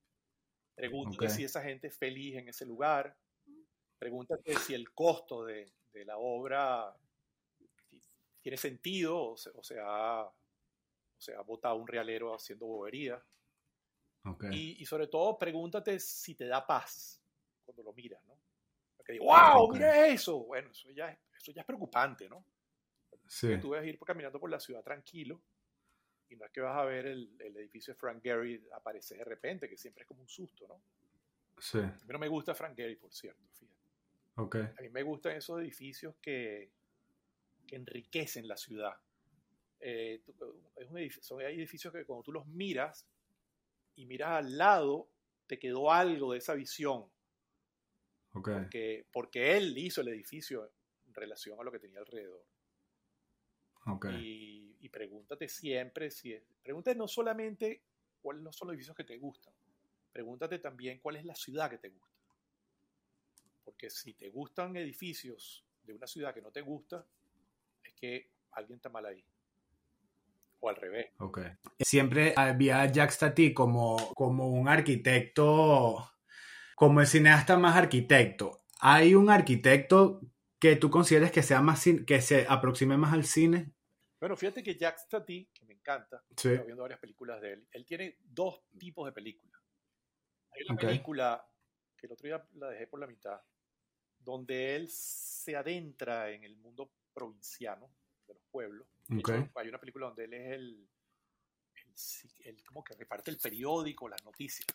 [0.75, 3.17] Pregúntate si esa gente es feliz en ese lugar.
[3.99, 6.95] Pregúntate si el costo de, de la obra
[8.41, 10.35] tiene sentido o se, o se, ha, o
[11.19, 13.21] se ha botado un realero haciendo bobería.
[14.51, 17.23] Y, y, sobre todo, pregúntate si te da paz
[17.65, 18.37] cuando lo miras, ¿no?
[18.97, 19.73] Porque ¡wow!
[19.73, 20.45] ¡Mira eso!
[20.45, 22.45] Bueno, eso ya, es, eso ya es preocupante, ¿no?
[23.27, 23.57] Sí.
[23.61, 25.41] Tú ves ir caminando por la ciudad tranquilo
[26.29, 29.25] y no es que vas a ver el, el, edificio de Frank Gehry aparecer de
[29.25, 30.81] repente, que siempre es como un susto, ¿no?
[31.59, 31.79] Sí.
[31.79, 33.76] A mí no me gusta Frank Gehry, por cierto, fíjate.
[34.37, 34.63] Okay.
[34.63, 36.71] A mí me gustan esos edificios que,
[37.67, 38.95] que enriquecen la ciudad.
[39.81, 40.23] Eh,
[40.77, 43.07] es un edificio, son, hay edificios que cuando tú los miras
[43.95, 45.09] y miras al lado,
[45.47, 47.07] te quedó algo de esa visión.
[48.33, 48.55] Okay.
[48.55, 50.71] Porque, porque él hizo el edificio
[51.07, 52.45] en relación a lo que tenía alrededor.
[53.87, 54.77] Okay.
[54.81, 56.45] Y, pregúntate siempre si es.
[56.63, 57.83] Pregúntate no solamente
[58.23, 59.53] cuáles son los edificios que te gustan,
[60.13, 62.16] pregúntate también cuál es la ciudad que te gusta.
[63.67, 67.05] Porque si te gustan edificios de una ciudad que no te gusta,
[67.85, 69.23] es que alguien está mal ahí.
[70.61, 71.11] O al revés.
[71.19, 71.53] Okay.
[71.81, 76.11] Siempre había a Jacques Tati como, como un arquitecto,
[76.75, 78.63] como el cineasta más arquitecto.
[78.81, 80.23] ¿Hay un arquitecto
[80.59, 83.77] que tú consideres que sea más que se aproxime más al cine
[84.19, 87.85] bueno, fíjate que Jack Tati, que me encanta, estoy viendo varias películas de él, él
[87.85, 89.61] tiene dos tipos de películas.
[90.53, 91.47] Hay una película
[91.97, 93.41] que el otro día la dejé por la mitad,
[94.27, 97.89] donde él se adentra en el mundo provinciano
[98.27, 98.87] de los pueblos.
[99.55, 100.89] hay una película donde él es el,
[102.45, 104.67] el, como que reparte el periódico, las noticias.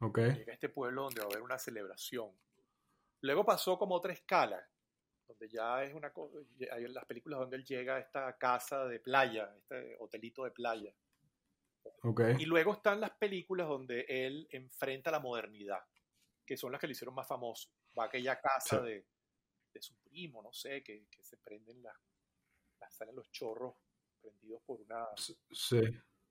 [0.00, 2.30] Llega a este pueblo donde va a haber una celebración.
[3.22, 4.64] Luego pasó como otra escala,
[5.26, 6.38] donde ya es una cosa,
[6.70, 10.94] hay las películas donde él llega a esta casa de playa, este hotelito de playa.
[12.02, 12.36] Okay.
[12.38, 15.84] Y luego están las películas donde él enfrenta la modernidad,
[16.46, 17.68] que son las que le hicieron más famoso.
[17.98, 19.04] Va a aquella casa de,
[19.72, 21.96] de, su primo, no sé, que, que se prenden las,
[22.90, 23.74] salen los chorros
[24.20, 25.06] prendidos por una...
[25.16, 25.80] Sí.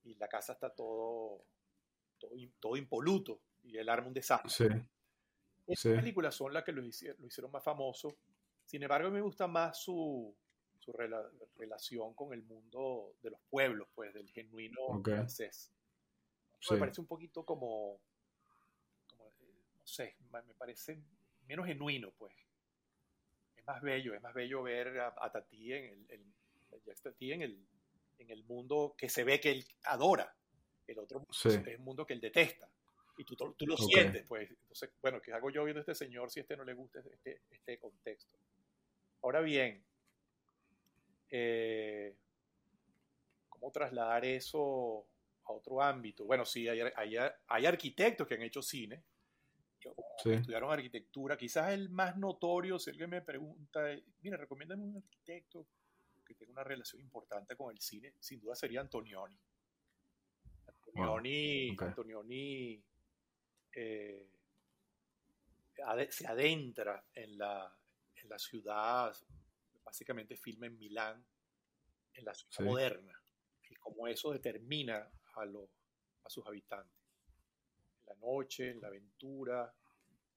[0.04, 1.44] Y la casa está todo,
[2.18, 4.50] todo, todo impoluto y él arma un desastre.
[4.50, 4.66] Sí.
[5.68, 8.18] Esas películas son las que lo hicieron, lo hicieron más famoso
[8.68, 10.36] sin embargo, me gusta más su,
[10.78, 15.72] su relación con el mundo de los pueblos, pues, del genuino francés.
[16.70, 18.02] Me parece un poquito como,
[19.10, 19.32] como,
[19.80, 21.02] no sé, me parece
[21.48, 22.34] menos genuino, pues.
[23.56, 26.34] Es más bello, es más bello ver a, Tati en el, el,
[27.32, 27.68] en el,
[28.20, 30.34] en el mundo que se ve que él adora.
[30.86, 32.70] El otro es un mundo que él detesta.
[33.18, 34.50] Y tú, tú lo sientes, pues.
[34.50, 37.00] Entonces, bueno, ¿qué hago yo viendo a este señor si a este no le gusta
[37.00, 38.38] este, este contexto?
[39.24, 39.84] Ahora bien,
[41.30, 42.16] eh,
[43.50, 45.08] ¿cómo trasladar eso
[45.46, 46.26] a otro ámbito?
[46.26, 46.80] Bueno, sí, hay,
[47.48, 49.02] hay, arquitectos que han hecho cine,
[50.24, 51.38] estudiaron arquitectura.
[51.38, 53.82] Quizás el más notorio, si alguien me pregunta,
[54.22, 55.68] mira, recomiéndame un arquitecto
[56.26, 59.40] que tenga una relación importante con el cine, sin duda sería Antonioni.
[61.80, 62.84] Antonioni,
[63.74, 64.28] eh,
[66.10, 67.72] se adentra en la,
[68.24, 69.16] la ciudad,
[69.84, 71.26] básicamente filma en Milán,
[72.14, 73.22] en la ciudad moderna,
[73.70, 75.70] y cómo eso determina a, los,
[76.24, 76.97] a sus habitantes.
[78.08, 79.74] La noche, la aventura,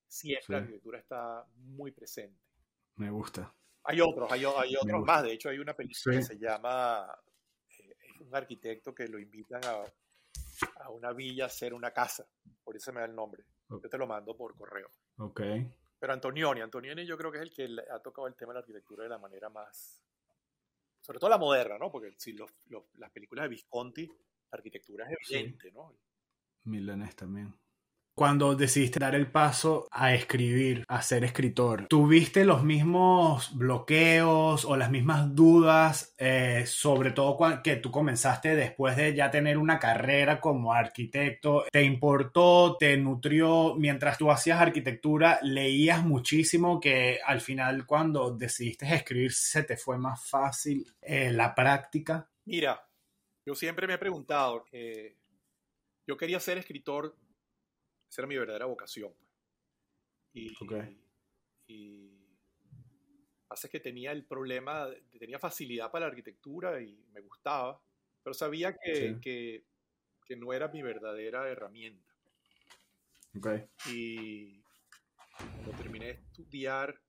[0.07, 2.41] siempre la arquitectura está muy presente.
[2.97, 3.55] Me gusta.
[3.85, 5.23] Hay otros, hay, hay otros más.
[5.23, 7.07] De hecho, hay una película que se llama
[7.79, 9.85] eh, un arquitecto que lo invitan a,
[10.83, 12.27] a, una villa a hacer una casa.
[12.63, 13.45] Por eso me da el nombre.
[13.69, 14.91] Yo te lo mando por correo.
[15.19, 15.41] Ok.
[15.99, 18.61] Pero Antonioni, Antonioni yo creo que es el que ha tocado el tema de la
[18.61, 20.03] arquitectura de la manera más,
[21.01, 21.91] sobre todo la moderna, ¿no?
[21.91, 22.51] Porque si los,
[22.95, 25.95] las películas de Visconti, la arquitectura es evidente, ¿no?
[26.65, 27.61] Milanes también
[28.21, 34.77] cuando decidiste dar el paso a escribir, a ser escritor, ¿tuviste los mismos bloqueos o
[34.77, 40.39] las mismas dudas, eh, sobre todo que tú comenzaste después de ya tener una carrera
[40.39, 41.65] como arquitecto?
[41.73, 45.39] ¿Te importó, te nutrió mientras tú hacías arquitectura?
[45.41, 51.55] ¿Leías muchísimo que al final cuando decidiste escribir se te fue más fácil eh, la
[51.55, 52.29] práctica?
[52.45, 52.87] Mira,
[53.47, 55.17] yo siempre me he preguntado, eh,
[56.11, 57.17] yo quería ser escritor
[58.11, 59.15] esa era mi verdadera vocación.
[60.33, 60.91] Pues.
[61.69, 62.37] Y, y,
[63.47, 67.81] pasa que tenía el problema, tenía facilidad para la arquitectura y me gustaba,
[68.25, 69.65] pero sabía que, que,
[70.27, 72.13] que no era mi verdadera herramienta.
[73.37, 73.69] Okay.
[73.87, 74.61] Y
[75.39, 77.01] cuando terminé de estudiar,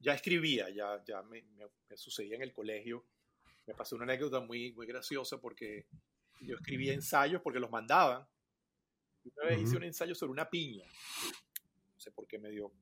[0.00, 3.06] ya escribía, ya, ya me, me, sucedía en el colegio.
[3.68, 5.86] Me pasó una anécdota muy, muy graciosa porque
[6.40, 8.26] yo escribía ensayos porque los mandaban
[9.24, 10.84] una vez hice un ensayo sobre una piña.
[10.84, 12.72] No sé por qué me dio.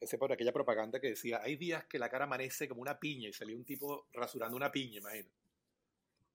[0.00, 3.28] Ese por aquella propaganda que decía, hay días que la cara amanece como una piña
[3.28, 5.30] y salió un tipo rasurando una piña, imagínate.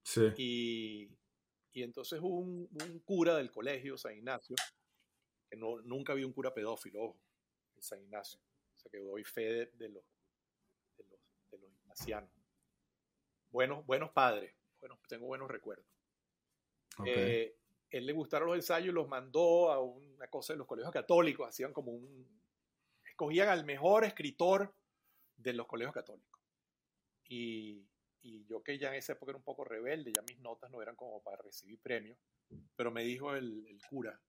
[0.04, 0.22] Sí.
[0.38, 1.10] Y,
[1.74, 4.56] y entonces un, un, cura del colegio, San Ignacio,
[5.50, 7.16] que no, nunca vi un cura pedófilo,
[7.76, 8.40] en San Ignacio.
[8.76, 10.04] O sea que doy fe de, los,
[10.96, 12.30] de, los, de los ignacianos.
[13.50, 15.88] Buenos, buenos padres, bueno, tengo buenos recuerdos.
[17.00, 17.14] Okay.
[17.14, 17.58] Eh,
[17.90, 21.48] él le gustaron los ensayos y los mandó a una cosa de los colegios católicos,
[21.48, 22.42] hacían como un...
[23.06, 24.74] escogían al mejor escritor
[25.38, 26.42] de los colegios católicos.
[27.28, 27.88] Y,
[28.22, 30.82] y, yo que ya en esa época era un poco rebelde, ya mis notas no
[30.82, 32.18] eran como para recibir premios,
[32.76, 34.20] pero me dijo el, el cura,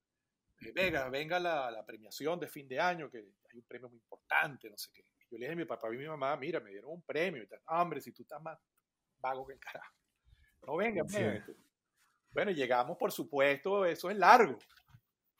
[0.61, 3.99] eh, venga, venga la, la, premiación de fin de año, que hay un premio muy
[3.99, 5.03] importante, no sé qué.
[5.03, 7.43] Y yo le dije a mi papá y mi mamá, mira, me dieron un premio.
[7.43, 7.61] Y tal.
[7.67, 8.59] hombre, si tú estás más
[9.19, 9.95] vago que el carajo.
[10.67, 11.19] No venga, sí.
[12.37, 14.59] Bueno, llegamos, por supuesto, eso es largo.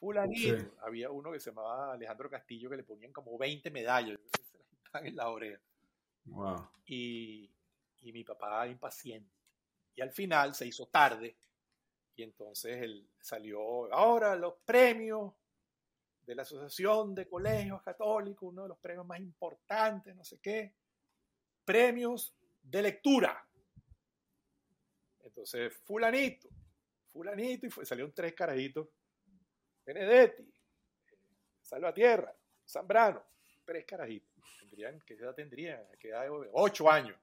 [0.01, 0.59] Fulanito.
[0.59, 0.67] Sí.
[0.81, 4.19] Había uno que se llamaba Alejandro Castillo que le ponían como 20 medallas
[5.03, 5.61] en la oreja.
[6.25, 6.71] Wow.
[6.87, 7.51] Y,
[8.01, 9.31] y mi papá impaciente.
[9.95, 11.37] Y al final se hizo tarde.
[12.17, 15.35] Y entonces él salió, ahora los premios
[16.25, 20.73] de la Asociación de Colegios Católicos, uno de los premios más importantes, no sé qué.
[21.63, 23.47] Premios de lectura.
[25.23, 26.49] Entonces, fulanito,
[27.17, 28.89] fulanito, y fue, salieron tres carajitos.
[29.85, 30.53] Benedetti,
[31.61, 32.35] Salvatierra,
[32.67, 33.23] Zambrano,
[33.65, 34.31] tres carajitos.
[34.61, 35.83] Tendrían, ¿Qué edad tendrían?
[35.99, 36.27] ¿Qué edad?
[36.53, 37.19] Ocho años.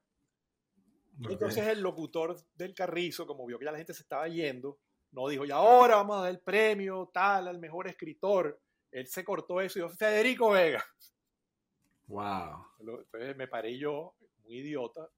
[1.28, 4.80] Entonces el locutor del carrizo, como vio que ya la gente se estaba yendo,
[5.12, 8.60] no dijo, y ahora vamos a dar el premio tal al mejor escritor.
[8.90, 10.84] Él se cortó eso y dijo, Federico Vega.
[12.06, 12.66] Wow.
[12.80, 15.08] Entonces me paré yo, muy idiota,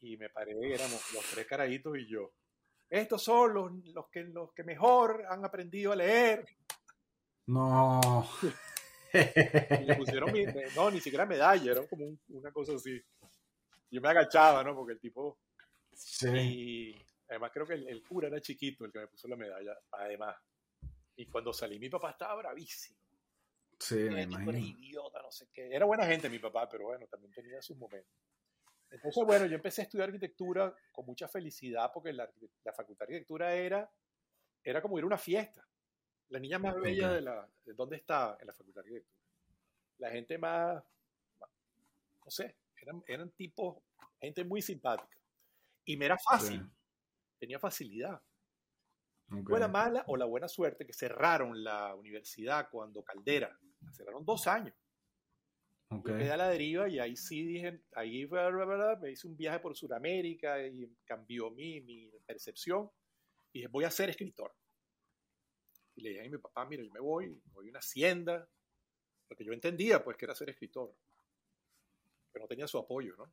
[0.00, 2.32] y me paré, éramos los tres carajitos y yo
[3.00, 6.46] estos son los, los, que, los que mejor han aprendido a leer.
[7.46, 8.00] No.
[9.12, 10.44] y le pusieron mi,
[10.76, 13.00] no, ni siquiera medalla, era como un, una cosa así.
[13.90, 14.74] Yo me agachaba, ¿no?
[14.74, 15.38] Porque el tipo...
[15.92, 16.28] Sí.
[16.28, 19.76] Y además creo que el, el, cura era chiquito el que me puso la medalla,
[19.90, 20.36] además.
[21.16, 22.98] Y cuando salí, mi papá estaba bravísimo.
[23.78, 24.50] Sí, me imagino.
[24.50, 25.68] Era idiota, no sé qué.
[25.74, 28.14] Era buena gente mi papá, pero bueno, también tenía sus momentos.
[28.90, 32.30] Entonces, bueno, yo empecé a estudiar arquitectura con mucha felicidad porque la,
[32.64, 33.90] la facultad de arquitectura era,
[34.62, 35.66] era como ir a una fiesta.
[36.28, 37.48] La niña más bella de la...
[37.64, 38.36] De ¿Dónde estaba?
[38.40, 39.18] En la facultad de arquitectura.
[39.98, 40.82] La gente más...
[42.24, 43.82] No sé, eran, eran tipos,
[44.20, 45.18] gente muy simpática.
[45.84, 46.62] Y me era fácil.
[46.62, 46.70] Sí.
[47.38, 48.22] Tenía facilidad.
[49.26, 49.44] Okay.
[49.44, 53.58] Fue la mala o la buena suerte que cerraron la universidad cuando Caldera.
[53.82, 54.74] La cerraron dos años.
[56.00, 56.12] Okay.
[56.12, 58.98] Yo quedé a la deriva y ahí sí dije, ahí ¿verdad?
[59.00, 62.90] me hice un viaje por Sudamérica y cambió mi, mi percepción.
[63.52, 64.52] Y dije, voy a ser escritor.
[65.96, 68.48] Y le dije a mi papá, mira, yo me voy, voy a una hacienda,
[69.28, 70.94] porque yo entendía pues que era ser escritor,
[72.32, 73.32] pero no tenía su apoyo, ¿no?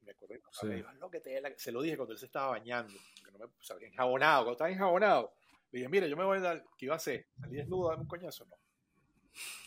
[0.00, 0.66] Y me acordé, sí.
[0.66, 1.56] me dijo, lo que te la...
[1.56, 4.52] se lo dije cuando él se estaba bañando, que no me, o sea, enjabonado, cuando
[4.52, 5.34] estaba enjabonado.
[5.70, 7.26] Le dije, mira, yo me voy a dar, ¿qué iba a hacer?
[7.38, 8.46] ¿Salí desnudo, darme un coñazo?
[8.46, 8.56] No.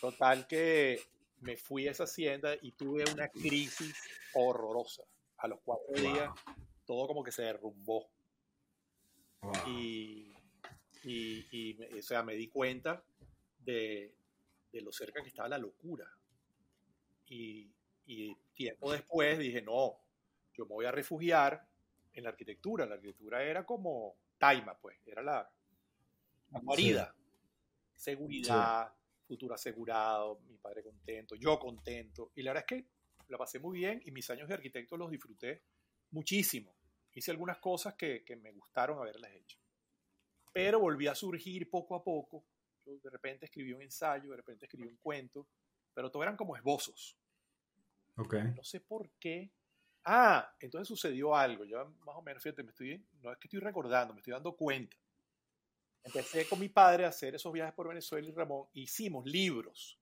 [0.00, 1.00] Total que
[1.40, 3.94] me fui a esa hacienda y tuve una crisis
[4.34, 5.02] horrorosa.
[5.38, 6.00] A los cuatro wow.
[6.00, 6.30] días,
[6.84, 8.08] todo como que se derrumbó.
[9.42, 9.52] Wow.
[9.66, 10.34] Y,
[11.04, 13.04] y, y, o sea, me di cuenta
[13.58, 14.14] de,
[14.72, 16.10] de, lo cerca que estaba la locura.
[17.26, 17.70] Y,
[18.06, 19.98] y tiempo después dije, no,
[20.54, 21.68] yo me voy a refugiar
[22.14, 22.86] en la arquitectura.
[22.86, 25.50] La arquitectura era como Taima, pues, era la,
[26.50, 27.14] la guarida.
[27.94, 28.92] Seguridad,
[29.26, 32.32] futuro asegurado, mi padre contento, yo contento.
[32.34, 32.88] Y la verdad es que
[33.28, 35.62] la pasé muy bien y mis años de arquitecto los disfruté
[36.10, 36.74] muchísimo.
[37.12, 39.58] Hice algunas cosas que, que me gustaron haberlas hecho.
[40.52, 42.44] Pero volví a surgir poco a poco.
[42.84, 45.48] Yo de repente escribí un ensayo, de repente escribí un cuento,
[45.92, 47.18] pero todo eran como esbozos.
[48.16, 48.42] Okay.
[48.54, 49.50] No sé por qué.
[50.04, 51.64] Ah, entonces sucedió algo.
[51.64, 54.54] Yo más o menos, fíjate, me estoy, no es que estoy recordando, me estoy dando
[54.56, 54.96] cuenta.
[56.06, 58.68] Empecé con mi padre a hacer esos viajes por Venezuela y Ramón.
[58.74, 59.98] Hicimos libros.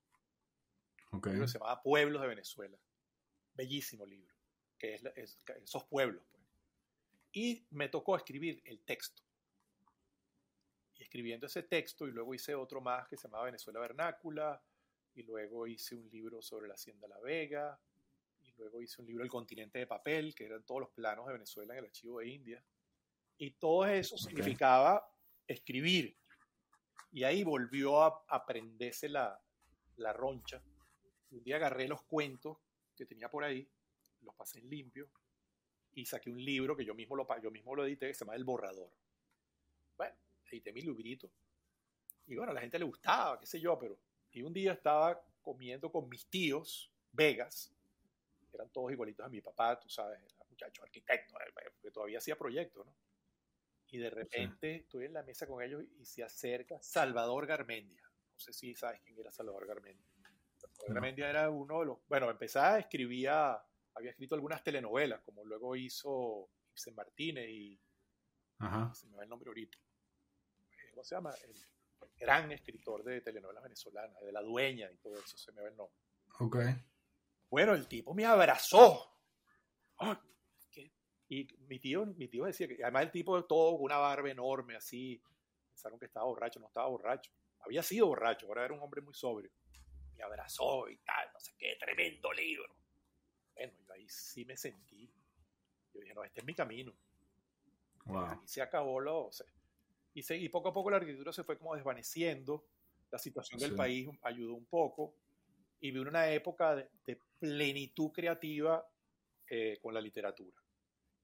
[1.11, 1.31] Okay.
[1.31, 2.79] Un libro que se llamaba Pueblos de Venezuela.
[3.55, 4.35] Bellísimo libro.
[4.79, 6.23] Que es, es, esos pueblos.
[6.31, 6.43] Pues.
[7.33, 9.23] Y me tocó escribir el texto.
[10.97, 14.63] Y escribiendo ese texto, y luego hice otro más que se llamaba Venezuela Vernácula,
[15.15, 17.81] y luego hice un libro sobre la Hacienda La Vega,
[18.43, 21.33] y luego hice un libro El continente de papel, que eran todos los planos de
[21.33, 22.63] Venezuela en el archivo de India.
[23.39, 24.27] Y todo eso okay.
[24.27, 25.14] significaba
[25.47, 26.16] escribir.
[27.12, 29.40] Y ahí volvió a aprenderse la,
[29.97, 30.62] la roncha.
[31.30, 32.59] Un día agarré los cuentos
[32.97, 33.68] que tenía por ahí,
[34.22, 35.09] los pasé en limpio
[35.92, 38.36] y saqué un libro que yo mismo lo, yo mismo lo edité que se llama
[38.36, 38.90] El Borrador.
[39.97, 40.14] Bueno,
[40.51, 41.30] edité mi librito.
[42.26, 43.99] Y bueno, a la gente le gustaba, qué sé yo, pero...
[44.32, 47.72] Y un día estaba comiendo con mis tíos, Vegas,
[48.53, 51.36] eran todos igualitos a mi papá, tú sabes, era muchacho arquitecto,
[51.80, 52.95] que todavía hacía proyectos, ¿no?
[53.95, 54.80] Y de repente sí.
[54.80, 58.03] estoy en la mesa con ellos y se acerca Salvador Garmendia.
[58.03, 60.05] No sé si sabes quién era Salvador Garmendia.
[60.57, 60.95] Salvador no.
[60.95, 61.99] Garmendia era uno de los...
[62.09, 63.57] Bueno, empezaba, escribía,
[63.95, 67.80] había escrito algunas telenovelas, como luego hizo Ibsen Martínez y...
[68.59, 68.92] Ajá.
[68.95, 69.78] Se me va el nombre ahorita.
[70.90, 71.32] ¿Cómo se llama?
[71.45, 71.55] El
[72.18, 75.76] gran escritor de telenovelas venezolanas, de La Dueña y todo eso, se me va el
[75.76, 75.97] nombre.
[76.40, 76.57] Ok.
[77.49, 79.20] Bueno, el tipo me abrazó.
[79.99, 80.16] ¡Oh!
[81.29, 84.77] Y mi tío, mi tío decía que, además el tipo de todo, una barba enorme,
[84.77, 85.22] así,
[85.68, 87.33] pensaron que estaba borracho, no estaba borracho.
[87.61, 89.51] Había sido borracho, ahora era un hombre muy sobrio.
[90.16, 92.77] Me abrazó y tal, no sé qué, tremendo libro.
[93.55, 95.11] Bueno, yo ahí sí me sentí.
[95.93, 96.93] Yo dije, no, este es mi camino.
[98.05, 98.43] Wow.
[98.45, 99.27] Y se acabó lo.
[99.27, 99.47] O sea,
[100.12, 102.66] y, se, y poco a poco la arquitectura se fue como desvaneciendo.
[103.11, 103.77] La situación del sí.
[103.77, 105.14] país ayudó un poco.
[105.81, 108.87] Y vi una época de, de plenitud creativa
[109.49, 110.64] eh, con la literatura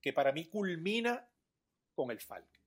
[0.01, 1.29] que para mí culmina
[1.95, 2.61] con el Falque.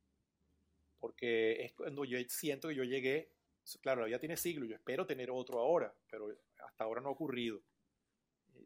[0.99, 3.33] Porque es cuando yo siento que yo llegué,
[3.81, 6.29] claro, ya tiene siglos, yo espero tener otro ahora, pero
[6.65, 7.61] hasta ahora no ha ocurrido.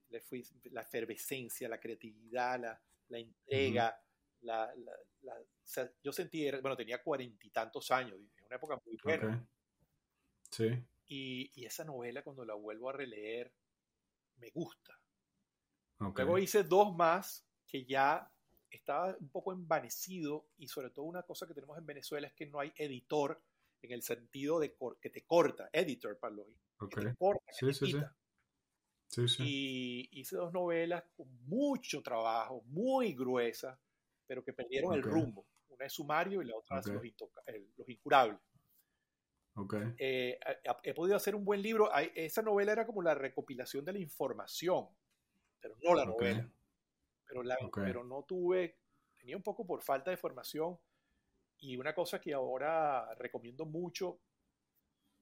[0.09, 4.45] Le fui, la efervescencia, la creatividad, la, la entrega, uh -huh.
[4.45, 4.91] la, la,
[5.21, 8.97] la o sea, yo sentí, bueno, tenía cuarenta y tantos años, es una época muy
[9.03, 9.47] buena.
[10.47, 10.75] Okay.
[10.75, 10.83] Sí.
[11.09, 13.53] Y, y, esa novela, cuando la vuelvo a releer,
[14.37, 14.99] me gusta.
[15.99, 16.25] Okay.
[16.25, 18.29] Luego hice dos más que ya
[18.69, 22.45] estaba un poco envanecido y sobre todo una cosa que tenemos en Venezuela es que
[22.45, 23.41] no hay editor
[23.81, 26.47] en el sentido de que te corta, editor para los
[26.79, 27.03] okay.
[27.03, 28.05] que te corta, sí, que sí, te sí.
[29.09, 29.43] Sí, sí.
[29.45, 33.79] Y hice dos novelas con mucho trabajo, muy gruesas,
[34.25, 35.01] pero que perdieron okay.
[35.01, 35.47] el rumbo.
[35.69, 37.03] Una es Sumario y la otra es los,
[37.45, 38.39] el, los, Incurables.
[39.55, 39.93] Okay.
[39.97, 41.89] Eh, he, he, podido hacer un buen libro.
[41.93, 44.87] Esa novela era como la recopilación de la información,
[45.61, 46.51] pero no la novela
[47.27, 47.83] pero, la, okay.
[47.83, 48.77] pero no tuve,
[49.17, 50.77] tenía un poco por falta de formación
[51.59, 54.19] y una cosa que ahora recomiendo mucho,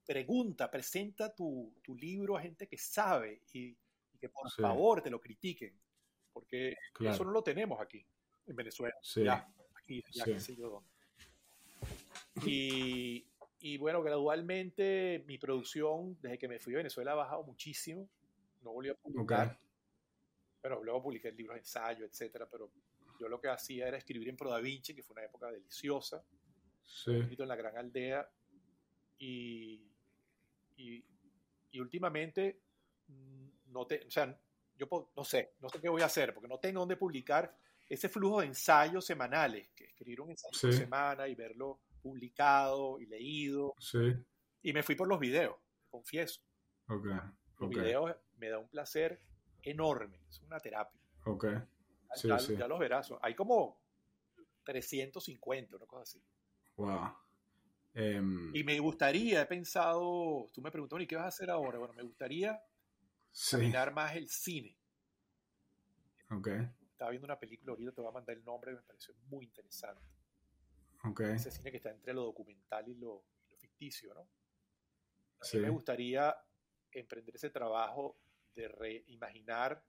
[0.06, 3.70] pregunta, presenta tu, tu libro a gente que sabe y,
[4.14, 4.62] y que por sí.
[4.62, 5.80] favor te lo critiquen,
[6.32, 7.16] porque claro.
[7.16, 8.06] eso no lo tenemos aquí
[8.46, 9.24] en Venezuela, sí.
[9.24, 10.34] ya, aquí, ya sí.
[10.34, 10.90] qué sé yo dónde.
[12.46, 13.26] Y,
[13.60, 18.10] y bueno, gradualmente mi producción desde que me fui a Venezuela ha bajado muchísimo,
[18.62, 19.48] no volví a publicar.
[19.48, 19.65] Okay
[20.68, 22.72] bueno, luego publiqué libros de ensayo, etcétera, pero
[23.20, 26.26] yo lo que hacía era escribir en Pro Da Vinci, que fue una época deliciosa,
[26.84, 27.16] sí.
[27.16, 28.28] escrito en la gran aldea,
[29.20, 29.80] y,
[30.76, 31.06] y,
[31.70, 32.62] y, últimamente,
[33.68, 34.36] no te, o sea,
[34.76, 37.56] yo no sé, no sé qué voy a hacer, porque no tengo dónde publicar
[37.88, 40.66] ese flujo de ensayos semanales, que escribir un ensayo sí.
[40.66, 44.16] por semana y verlo publicado y leído, sí.
[44.64, 45.58] y me fui por los videos,
[45.92, 46.42] confieso.
[46.88, 47.12] Okay.
[47.60, 47.82] Los okay.
[47.82, 49.22] videos me da un placer
[49.66, 51.02] enorme, es una terapia.
[51.26, 51.46] Ok.
[52.16, 52.56] Sí, ya, sí.
[52.56, 53.82] ya, los verás, hay como
[54.64, 56.24] 350, una cosa así.
[56.78, 57.12] Wow.
[57.96, 61.80] Um, y me gustaría, he pensado, tú me preguntas, ¿y qué vas a hacer ahora?
[61.80, 62.62] Bueno, me gustaría
[63.32, 63.72] sí.
[63.94, 64.78] más el cine.
[66.32, 66.50] Ok.
[66.92, 70.04] Estaba viendo una película ahorita, te voy a mandar el nombre, me pareció muy interesante.
[71.04, 71.22] Ok.
[71.22, 74.28] Ese cine que está entre lo documental y lo, y lo ficticio, ¿no?
[75.40, 75.60] A sí.
[75.60, 76.36] me gustaría
[76.92, 78.18] emprender ese trabajo
[78.56, 79.84] de reimaginar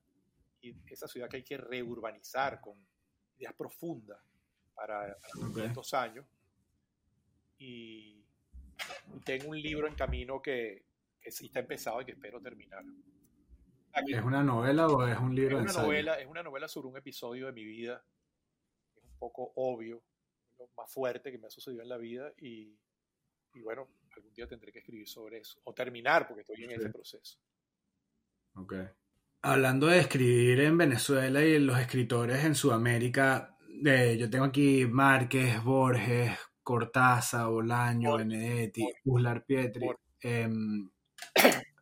[0.87, 2.75] esa ciudad que hay que reurbanizar con
[3.39, 4.21] ideas profundas
[4.75, 5.17] para,
[5.53, 6.27] para estos años.
[7.59, 8.25] Y
[9.25, 10.85] tengo un libro en camino que,
[11.21, 12.85] que sí está empezado y que espero terminar.
[14.07, 16.99] ¿Es una novela o es un libro es una novela Es una novela sobre un
[16.99, 18.05] episodio de mi vida.
[18.95, 20.03] Es un poco obvio,
[20.59, 22.79] lo más fuerte que me ha sucedido en la vida y,
[23.55, 25.61] y bueno, algún día tendré que escribir sobre eso.
[25.65, 27.39] O terminar porque estoy en ese proceso.
[28.57, 28.75] Ok.
[29.43, 35.63] Hablando de escribir en Venezuela y los escritores en Sudamérica, eh, yo tengo aquí Márquez,
[35.63, 39.89] Borges, Cortázar, Bolaño, Benedetti, Uslar Pietri,
[40.21, 40.91] em,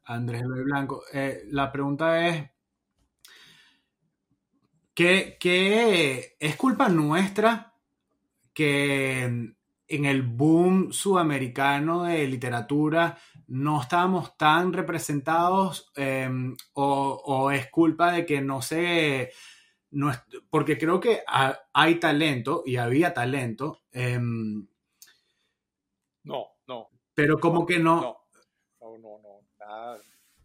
[0.04, 1.04] Andrés Luis Blanco.
[1.12, 2.50] Eh, la pregunta es,
[4.92, 7.72] ¿qué, es culpa nuestra
[8.52, 9.53] que
[9.88, 18.24] en el boom sudamericano de literatura no estábamos tan representados em, o, es culpa de
[18.24, 19.32] que no sé,
[19.90, 20.12] no
[20.48, 21.22] porque creo que
[21.72, 23.82] hay talento y había talento.
[23.92, 24.66] Em,
[26.24, 26.88] no, no.
[27.14, 28.00] Pero como que no.
[28.80, 29.34] No, no, no.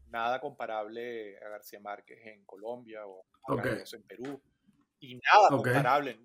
[0.10, 4.42] Nada, comparable a García Márquez en Colombia o a en Perú.
[5.00, 6.20] Y nada comparable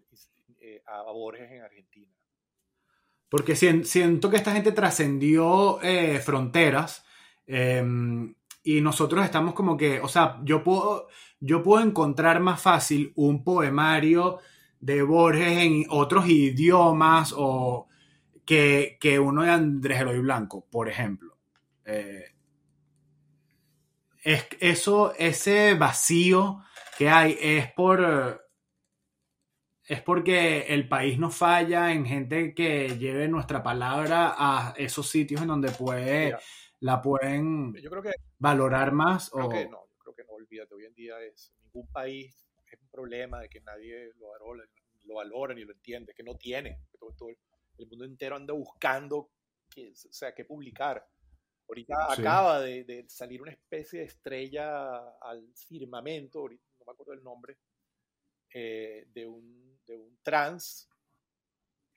[0.59, 2.13] eh, a Borges en Argentina.
[3.35, 7.05] Porque siento que esta gente trascendió eh, fronteras
[7.49, 8.33] em,
[8.63, 11.09] y nosotros estamos como que, o sea, yo puedo,
[11.41, 14.39] yo puedo encontrar más fácil un poemario
[14.79, 17.89] de Borges en otros idiomas o
[18.47, 21.37] que, uno de Andrés Eloy Blanco, por ejemplo.
[21.85, 22.37] Eh,
[24.23, 26.63] es, eso, ese vacío
[26.97, 28.44] que hay es por
[29.87, 35.43] es porque el país no falla en gente que lleve nuestra palabra a esos sitios
[35.43, 36.37] en donde puede,
[36.81, 39.31] la pueden yo creo que, valorar más.
[39.31, 42.81] Creo que no, yo creo que no, olvídate, hoy en día es ningún país es
[42.81, 44.65] un problema de que nadie lo valora,
[45.05, 49.31] lo valora ni lo entiende, que no tiene, todo, el mundo entero anda buscando
[49.71, 51.07] que, o sea, qué publicar.
[51.69, 57.13] Ahorita acaba de, de, salir una especie de estrella al firmamento, ahorita no me acuerdo
[57.15, 57.57] el nombre,
[58.53, 60.89] eh, de un de un trans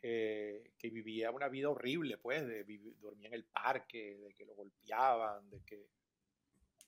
[0.01, 2.63] eh, que vivía una vida horrible, pues, de
[2.99, 5.87] dormía en el parque, de que lo golpeaban, de que...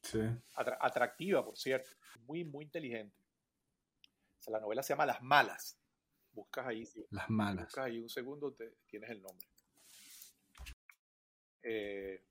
[0.02, 0.22] Sí.
[0.54, 1.90] atractiva, por cierto,
[2.26, 3.18] muy, muy inteligente.
[4.46, 5.78] O la novela se llama Las Malas.
[6.32, 6.88] Buscas ahí.
[7.10, 7.66] Las Malas.
[7.66, 9.46] Buscas ahí un segundo, te, tienes el nombre.
[11.64, 12.24] Eh,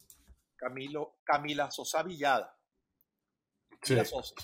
[0.57, 2.57] Camilo, Camila Sosa Villada.
[3.81, 4.35] Camila Sosa,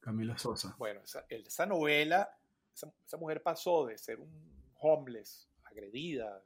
[0.00, 0.74] Camila Sosa.
[0.78, 2.36] Bueno, esa, esa novela
[2.74, 4.30] esa, mujer pasó de ser un
[4.78, 6.42] homeless, agredida,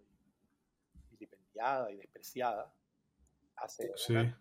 [1.10, 2.72] vilipendiada y despreciada,
[3.56, 3.92] a ser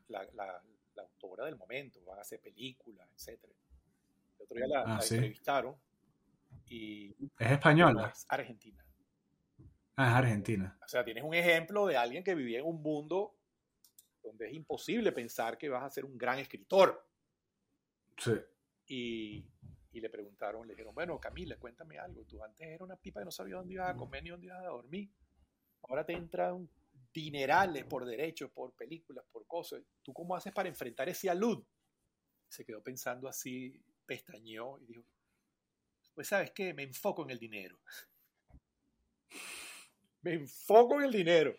[0.08, 0.62] la,
[0.98, 3.44] autora del momento, van a hacer películas, etc.
[3.44, 5.76] El otro día la, ah, entrevistaron
[6.68, 7.12] y...
[7.38, 8.12] ¿Es española?
[8.14, 8.86] es argentina.
[9.98, 10.78] Ah, es argentina.
[10.84, 13.36] O sea, tienes un ejemplo de alguien que vivía en un mundo
[14.24, 17.08] donde es imposible pensar que vas a ser un gran escritor.
[18.18, 18.34] Sí.
[18.88, 19.46] Y,
[19.96, 23.26] y le preguntaron, le dijeron, bueno, Camila, cuéntame algo, tú antes eras una pipa que
[23.26, 25.10] no sabía dónde ibas a comer ni dónde ibas a dormir,
[25.84, 26.70] ahora te entran
[27.14, 31.64] dinerales por derechos, por películas, por cosas, ¿tú cómo haces para enfrentar ese alud?
[32.50, 35.06] Se quedó pensando así, pestañeó y dijo,
[36.14, 37.80] pues sabes qué, me enfoco en el dinero.
[40.24, 41.56] me enfoco en el dinero.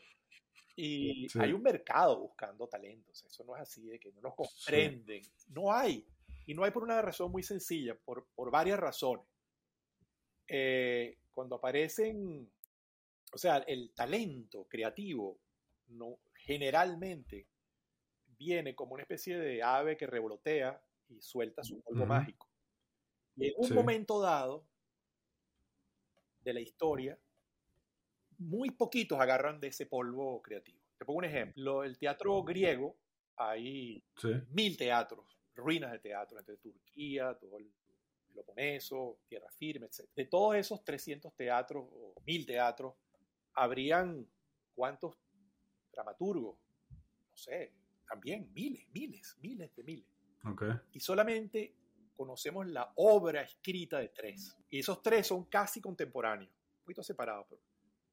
[0.77, 5.23] Y hay un mercado buscando talentos, eso no es así de que no nos comprenden,
[5.49, 6.07] no hay.
[6.47, 9.27] Y no hay por una razón muy sencilla, por, por varias razones.
[10.49, 12.49] Eh, cuando aparecen,
[13.33, 15.41] o sea, el talento creativo
[15.89, 17.49] no, generalmente
[18.39, 22.49] viene como una especie de ave que revolotea y suelta su polvo mágico.
[23.37, 24.65] Y en un momento dado
[26.41, 27.19] de la historia,
[28.39, 30.81] muy poquitos agarran de ese polvo creativo.
[30.97, 31.83] Te pongo un ejemplo.
[31.83, 32.97] El teatro griego,
[33.37, 34.03] hay
[34.51, 37.71] mil teatros ruinas de teatro entre Turquía, todo el
[38.29, 40.09] Peloponeso, Tierra Firme, etc.
[40.15, 42.95] De todos esos 300 teatros o 1000 teatros,
[43.55, 44.27] habrían
[44.75, 45.17] cuántos
[45.91, 46.59] dramaturgos,
[47.31, 47.73] no sé,
[48.07, 50.07] también miles, miles, miles de miles.
[50.45, 50.71] Okay.
[50.93, 51.75] Y solamente
[52.15, 54.57] conocemos la obra escrita de tres.
[54.71, 57.63] Y esos tres son casi contemporáneos, un poquito separados, pero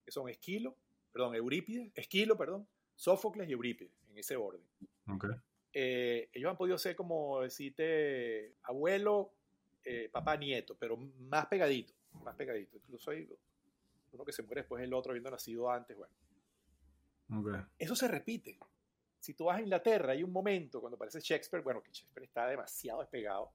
[0.03, 0.75] que son Esquilo,
[1.11, 4.63] perdón, Eurípides, Esquilo, perdón, Sófocles y Eurípides, en ese orden.
[5.07, 5.31] Okay.
[5.73, 9.33] Eh, ellos han podido ser como decirte abuelo,
[9.83, 11.93] eh, papá, nieto, pero más pegadito,
[12.23, 12.77] más pegadito.
[12.77, 13.27] Incluso hay
[14.11, 16.13] uno que se muere después el otro habiendo nacido antes, bueno.
[17.79, 18.59] Eso se repite.
[19.19, 22.45] Si tú vas a Inglaterra, hay un momento cuando aparece Shakespeare, bueno, que Shakespeare está
[22.47, 23.51] demasiado despegado,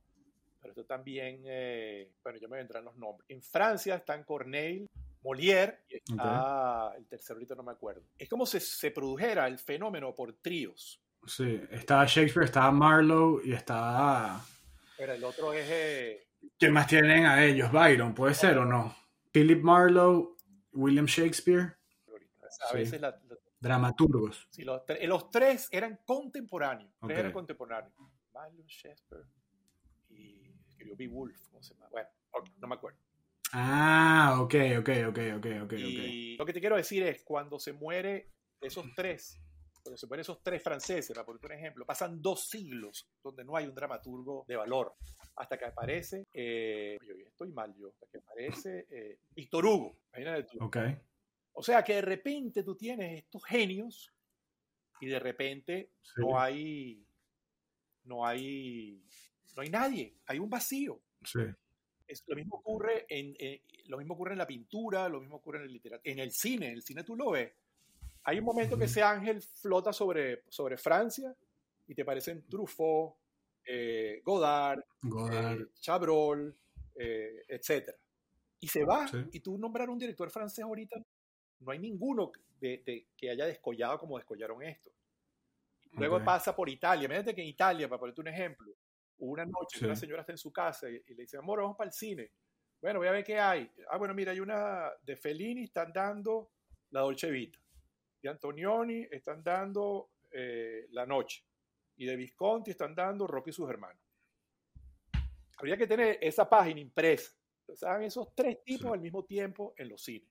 [0.60, 3.28] pero esto también, eh, bueno, ya me vendrán los nombres.
[3.30, 4.88] En Francia están Corneille,
[5.22, 8.02] Molière y está el tercero ahorita no me acuerdo.
[8.18, 11.00] Es como si se produjera el fenómeno por tríos.
[11.26, 14.40] Sí, está Shakespeare, está Marlowe y está...
[14.96, 15.66] Pero el otro es...
[15.68, 16.26] Eh...
[16.58, 17.70] ¿Quién más tienen a ellos?
[17.70, 18.96] Byron, ¿puede ser o no?
[19.32, 20.36] Philip Marlowe,
[20.72, 21.76] William Shakespeare.
[22.70, 23.16] A veces la,
[23.60, 24.48] Dramaturgos.
[24.50, 26.92] Sí, los, los, tres eran contemporáneos.
[27.06, 27.92] Tres eran contemporáneos.
[28.32, 29.24] Marlowe, Shakespeare
[30.10, 31.48] y escribió Beowulf.
[31.50, 31.88] ¿cómo se llama?
[31.90, 32.08] Bueno,
[32.58, 32.98] no me acuerdo.
[33.52, 35.72] Ah, ok, ok, ok, ok, ok.
[35.72, 39.40] Y lo que te quiero decir es, cuando se muere esos tres,
[39.82, 43.56] cuando se mueren esos tres franceses, para poner un ejemplo, pasan dos siglos donde no
[43.56, 44.94] hay un dramaturgo de valor,
[45.36, 50.44] hasta que aparece, eh, yo estoy mal yo, hasta que aparece eh, Víctor Hugo, imagínate
[50.44, 50.70] tú.
[51.52, 54.12] O sea que de repente tú tienes estos genios
[55.00, 57.04] y de repente no hay,
[58.04, 59.02] no hay,
[59.56, 61.00] no hay nadie, hay un vacío.
[61.24, 61.40] Sí
[62.26, 63.36] lo, mismo ocurre en,
[63.86, 66.68] lo mismo ocurre en la pintura, lo mismo ocurre en el literatura, en el cine,
[66.68, 67.52] en el cine tú lo ves.
[68.28, 71.34] Hay un momento que ese ángel flota sobre, sobre Francia
[71.86, 73.16] y te parecen Truffaut,
[73.64, 75.62] eh, Godard, Godard.
[75.62, 76.54] Eh, Chabrol,
[76.94, 77.90] eh, etc.
[78.60, 79.06] Y se va.
[79.32, 81.02] Y tú nombrar un director francés ahorita,
[81.60, 84.90] no hay ninguno de, que haya descollado como descollaron esto.
[85.92, 87.06] Luego pasa por Italia.
[87.06, 88.74] Imagínate que en Italia, para ponerte un ejemplo,
[89.20, 91.94] una noche una señora está en su casa y, le dice, amor, vamos para el
[91.94, 92.30] cine.
[92.78, 93.70] Bueno, voy a ver qué hay.
[93.90, 96.50] Ah, bueno, mira, hay una de Fellini, están dando
[96.90, 97.58] La Dolce Vita.
[98.22, 101.44] De Antonioni están dando eh, La Noche.
[101.96, 104.02] Y de Visconti están dando Rocky y sus hermanos.
[105.56, 107.32] Habría que tener esa página impresa.
[107.74, 108.04] ¿Saben?
[108.04, 110.30] Esos tres tipos al mismo tiempo en los cines.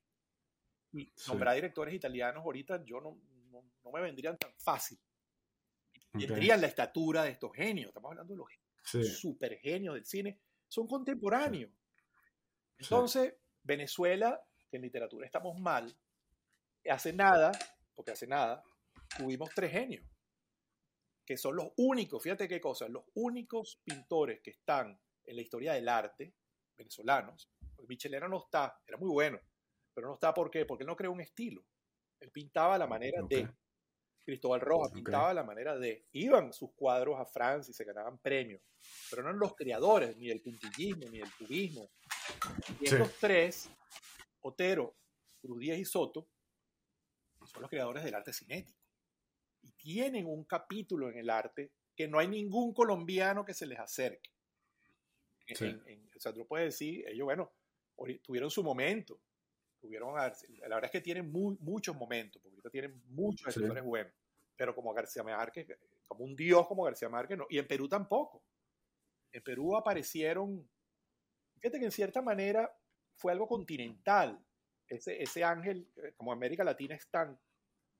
[0.93, 3.19] Y nombrar directores italianos ahorita yo no,
[3.51, 4.97] no, me vendrían tan fácil.
[6.11, 7.89] Tendrían la estatura de estos genios.
[7.89, 11.71] Estamos hablando de los genios super genios del cine, son contemporáneos.
[12.77, 15.95] Entonces, Venezuela, que en literatura estamos mal,
[16.89, 17.51] hace nada,
[17.97, 18.63] porque hace nada,
[19.17, 20.05] tuvimos tres genios,
[21.25, 25.73] que son los únicos, fíjate qué cosa, los únicos pintores que están en la historia
[25.73, 26.33] del arte
[26.77, 27.49] venezolanos.
[27.89, 29.39] Michelena no está, era muy bueno,
[29.93, 30.65] pero no está ¿por qué?
[30.65, 31.65] Porque él no creó un estilo.
[32.19, 33.49] Él pintaba a la manera de.
[34.23, 36.05] Cristóbal Rojas pintaba a la manera de.
[36.11, 38.61] Iban sus cuadros a Francia y se ganaban premios
[39.09, 41.89] pero no eran los creadores ni del puntillismo ni del cubismo.
[42.79, 43.69] Y estos tres,
[44.41, 44.95] Otero,
[45.41, 46.27] Cruz Díaz y Soto,
[47.47, 48.79] son los creadores del arte cinético.
[49.61, 53.79] Y tienen un capítulo en el arte que no hay ningún colombiano que se les
[53.79, 54.29] acerque.
[55.51, 57.51] o sea, tú puedes decir, ellos, bueno,
[58.21, 59.19] tuvieron su momento.
[59.79, 60.31] Tuvieron, la
[60.61, 64.13] verdad es que tienen muchos momentos, porque ahorita tienen muchos escritores buenos.
[64.55, 65.67] Pero como García Márquez,
[66.07, 67.45] como un dios como García Márquez, no.
[67.49, 68.43] Y en Perú tampoco.
[69.31, 70.67] En Perú aparecieron,
[71.59, 72.75] fíjate que en cierta manera
[73.15, 74.43] fue algo continental.
[74.87, 77.37] Ese, ese ángel, eh, como América Latina es tan,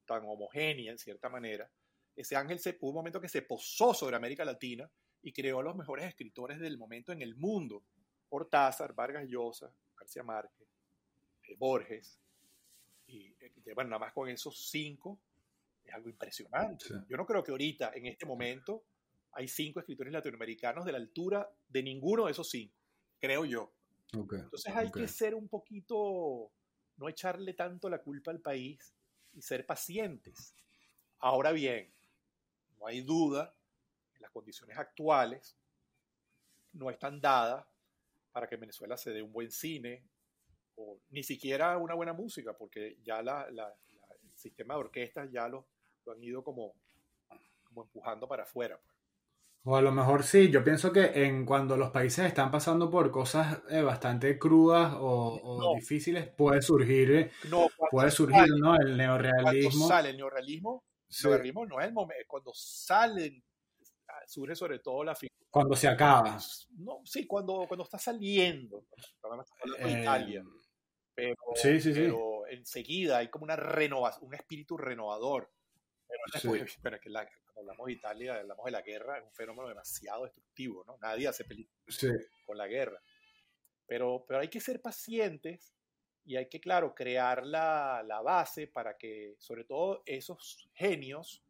[0.05, 1.69] tan homogénea en cierta manera,
[2.15, 4.89] ese ángel se, hubo un momento que se posó sobre América Latina
[5.21, 7.83] y creó a los mejores escritores del momento en el mundo.
[8.27, 10.67] Cortázar, Vargas Llosa, García Márquez,
[11.43, 12.19] eh, Borges.
[13.07, 15.19] Y eh, bueno, nada más con esos cinco
[15.83, 16.85] es algo impresionante.
[17.07, 18.83] Yo no creo que ahorita, en este momento,
[19.31, 22.75] hay cinco escritores latinoamericanos de la altura de ninguno de esos cinco,
[23.19, 23.71] creo yo.
[24.11, 26.51] Entonces hay que ser un poquito,
[26.97, 28.93] no echarle tanto la culpa al país
[29.33, 30.55] y ser pacientes.
[31.19, 31.91] Ahora bien,
[32.79, 33.53] no hay duda,
[34.15, 35.55] en las condiciones actuales
[36.73, 37.65] no están dadas
[38.31, 40.03] para que Venezuela se dé un buen cine
[40.75, 45.67] o ni siquiera una buena música, porque ya la, el sistema de orquestas ya lo,
[46.07, 46.75] han ido como,
[47.75, 48.79] empujando para afuera.
[48.79, 48.96] Pues.
[49.70, 53.11] O a lo mejor sí, yo pienso que en cuando los países están pasando por
[53.11, 57.32] cosas eh, bastante crudas o, difíciles, puede surgir,
[57.91, 58.78] puede surgir ¿no?
[58.78, 59.70] el neorealismo.
[59.70, 60.86] Cuando sale el neorealismo,
[61.22, 63.43] neorealismo no es el momento, cuando salen,
[64.26, 65.36] surge sobre todo la figura.
[65.49, 66.39] Cuando se acaba.
[66.78, 68.86] No, sí, cuando, cuando está saliendo,
[69.80, 70.45] eh, Italia.
[71.13, 75.51] Pero, sí, sí, pero enseguida hay como una renovación, un espíritu renovador.
[76.07, 79.67] Pero, después, pero que la, hablamos de Italia, hablamos de la guerra, es un fenómeno
[79.67, 80.97] demasiado destructivo, ¿no?
[80.99, 82.05] Nadie hace películas
[82.45, 83.01] con la guerra.
[83.85, 85.73] Pero, pero hay que ser pacientes
[86.25, 91.43] y hay que, claro, crear la, la base para que, sobre todo, esos genios,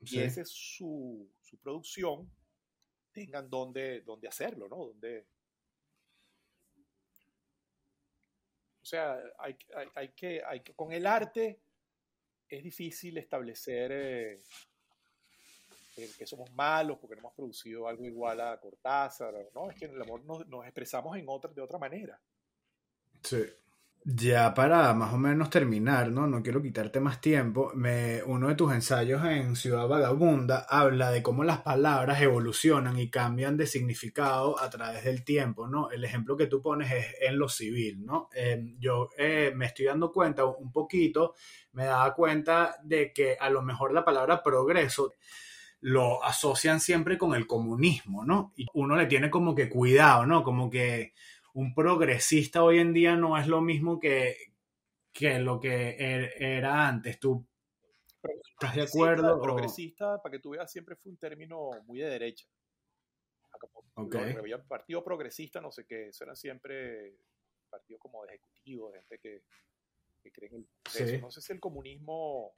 [0.00, 2.30] y esa es su, su, producción,
[3.12, 4.76] tengan donde, donde hacerlo, ¿no?
[4.86, 5.26] Donde,
[8.80, 11.60] o sea, hay, hay, hay, que, hay que, con el arte
[12.48, 13.92] es difícil establecer...
[13.92, 14.42] Eh,
[15.94, 19.70] que somos malos porque no hemos producido algo igual a Cortázar, ¿no?
[19.70, 22.20] Es que en el amor nos, nos expresamos en otra, de otra manera.
[23.22, 23.44] Sí.
[24.02, 26.26] Ya para más o menos terminar, ¿no?
[26.26, 27.70] No quiero quitarte más tiempo.
[27.74, 33.10] Me, uno de tus ensayos en Ciudad Vagabunda habla de cómo las palabras evolucionan y
[33.10, 35.90] cambian de significado a través del tiempo, ¿no?
[35.90, 38.30] El ejemplo que tú pones es en lo civil, ¿no?
[38.34, 41.34] Eh, yo eh, me estoy dando cuenta un poquito,
[41.72, 45.12] me daba cuenta de que a lo mejor la palabra progreso
[45.80, 48.52] lo asocian siempre con el comunismo, ¿no?
[48.56, 50.42] Y uno le tiene como que cuidado, ¿no?
[50.42, 51.14] Como que
[51.54, 54.36] un progresista hoy en día no es lo mismo que,
[55.12, 57.18] que lo que er, era antes.
[57.18, 57.46] ¿Tú
[58.52, 59.40] estás de acuerdo?
[59.40, 62.46] Progresista, para que tú veas, siempre fue un término muy de derecha.
[63.94, 64.34] Okay.
[64.34, 67.16] El partido progresista, no sé qué, eso eran siempre
[67.68, 69.42] partidos como de ejecutivos, gente que,
[70.22, 71.20] que creen en el progreso.
[71.20, 72.54] No sé si el comunismo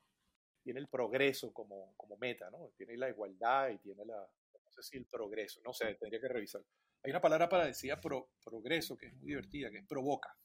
[0.63, 2.71] tiene el progreso como, como meta, ¿no?
[2.77, 6.29] Tiene la igualdad y tiene la, no sé si el progreso, no sé, tendría que
[6.29, 6.63] revisar.
[7.03, 10.37] Hay una palabra para decir progreso que es muy divertida, que es provoca.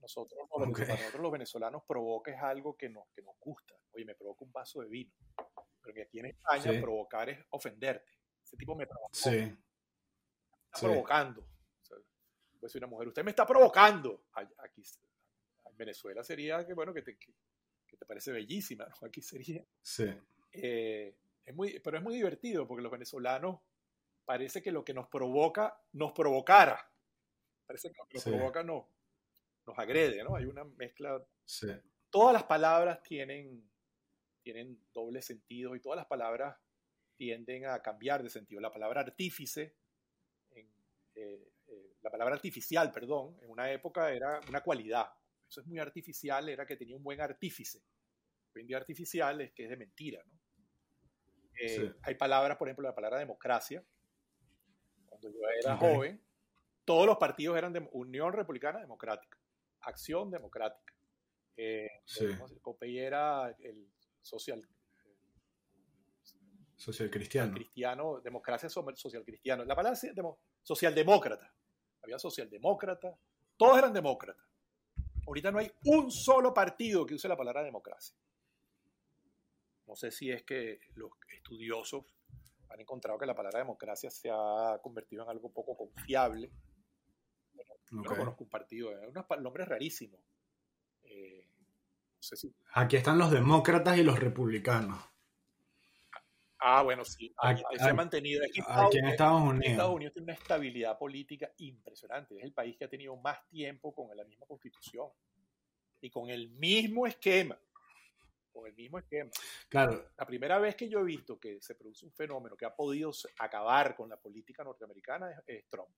[0.00, 3.74] Nosotros, para nosotros los venezolanos, provoca es algo que nos, que nos gusta.
[3.92, 5.12] Oye, me provoca un vaso de vino.
[5.82, 8.10] Pero que aquí en España provocar es ofenderte.
[8.42, 8.86] Ese tipo me.
[9.12, 9.56] Sí.
[10.66, 11.42] está provocando.
[11.42, 14.26] O una mujer, usted me está provocando.
[14.32, 14.82] Aquí,
[15.66, 17.32] en Venezuela sería que, bueno, que te, que,
[18.00, 18.88] te parece bellísima.
[19.02, 19.62] Aquí sería.
[19.82, 20.10] Sí.
[20.52, 23.60] Eh, es muy, pero es muy divertido porque los venezolanos
[24.24, 26.90] parece que lo que nos provoca nos provocara.
[27.66, 28.88] Parece que lo que nos provoca no,
[29.66, 30.34] nos agrede, ¿no?
[30.34, 31.22] Hay una mezcla.
[31.44, 31.68] Sí.
[32.08, 33.70] Todas las palabras tienen,
[34.42, 36.56] tienen doble sentido y todas las palabras
[37.16, 38.62] tienden a cambiar de sentido.
[38.62, 39.76] La palabra artífice,
[40.52, 40.66] eh,
[41.14, 41.50] eh,
[42.00, 45.12] la palabra artificial, perdón, en una época era una cualidad.
[45.50, 47.82] Eso es muy artificial, era que tenía un buen artífice.
[48.54, 50.38] Hoy en día artificial es que es de mentira, ¿no?
[51.60, 53.84] Eh, hay palabras, por ejemplo, la palabra democracia,
[55.06, 56.22] cuando yo era joven,
[56.84, 59.38] todos los partidos eran de Unión Republicana Democrática,
[59.80, 60.94] Acción Democrática.
[61.56, 61.88] Eh,
[62.20, 63.92] el era el
[64.22, 64.66] social
[66.76, 67.52] social cristiano.
[67.52, 69.64] cristiano, democracia social cristiano.
[69.64, 70.14] La palabra es
[70.62, 71.52] socialdemócrata.
[72.02, 73.18] Había socialdemócrata,
[73.58, 74.49] todos eran demócratas.
[75.30, 78.16] Ahorita no hay un solo partido que use la palabra democracia.
[79.86, 82.04] No sé si es que los estudiosos
[82.68, 86.50] han encontrado que la palabra democracia se ha convertido en algo poco confiable.
[87.92, 90.18] no conozco un partido, es un nombre rarísimo.
[91.04, 91.46] Eh,
[92.74, 94.98] aquí están los demócratas y los republicanos.
[96.60, 97.32] Ah, bueno, sí.
[97.38, 98.44] Aquí, se ha mantenido.
[98.44, 99.66] Aquí, en Estados Unidos.
[99.66, 102.36] Estados Unidos tiene una estabilidad política impresionante.
[102.36, 105.08] Es el país que ha tenido más tiempo con la misma constitución
[106.00, 107.58] y con el mismo esquema
[108.52, 109.30] con el mismo esquema.
[109.68, 110.10] Claro.
[110.16, 113.12] La primera vez que yo he visto que se produce un fenómeno que ha podido
[113.38, 115.88] acabar con la política norteamericana es, Trump.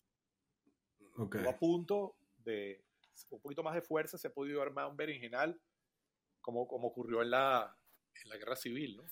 [1.17, 1.47] Okay.
[1.47, 2.85] a punto de,
[3.31, 5.61] un poquito más de fuerza, se ha podido armar un berenjenal
[6.41, 7.77] como, como ocurrió en la,
[8.23, 9.05] en la guerra civil, ¿no?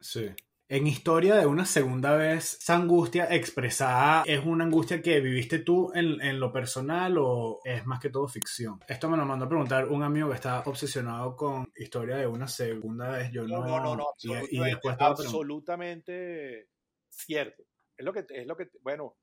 [0.00, 0.34] Sí
[0.70, 5.90] en historia de una segunda vez, esa angustia expresada es una angustia que viviste tú
[5.92, 8.78] en, lo personal o es más que todo ficción.
[8.86, 12.46] Esto me lo mandó a preguntar un amigo que está obsesionado con historia de una
[12.46, 13.32] segunda vez.
[13.32, 14.14] Yo no, no, no, no,
[14.48, 16.68] y, después absolutamente
[17.08, 17.64] cierto.
[17.96, 19.16] Es lo que, es lo que, bueno,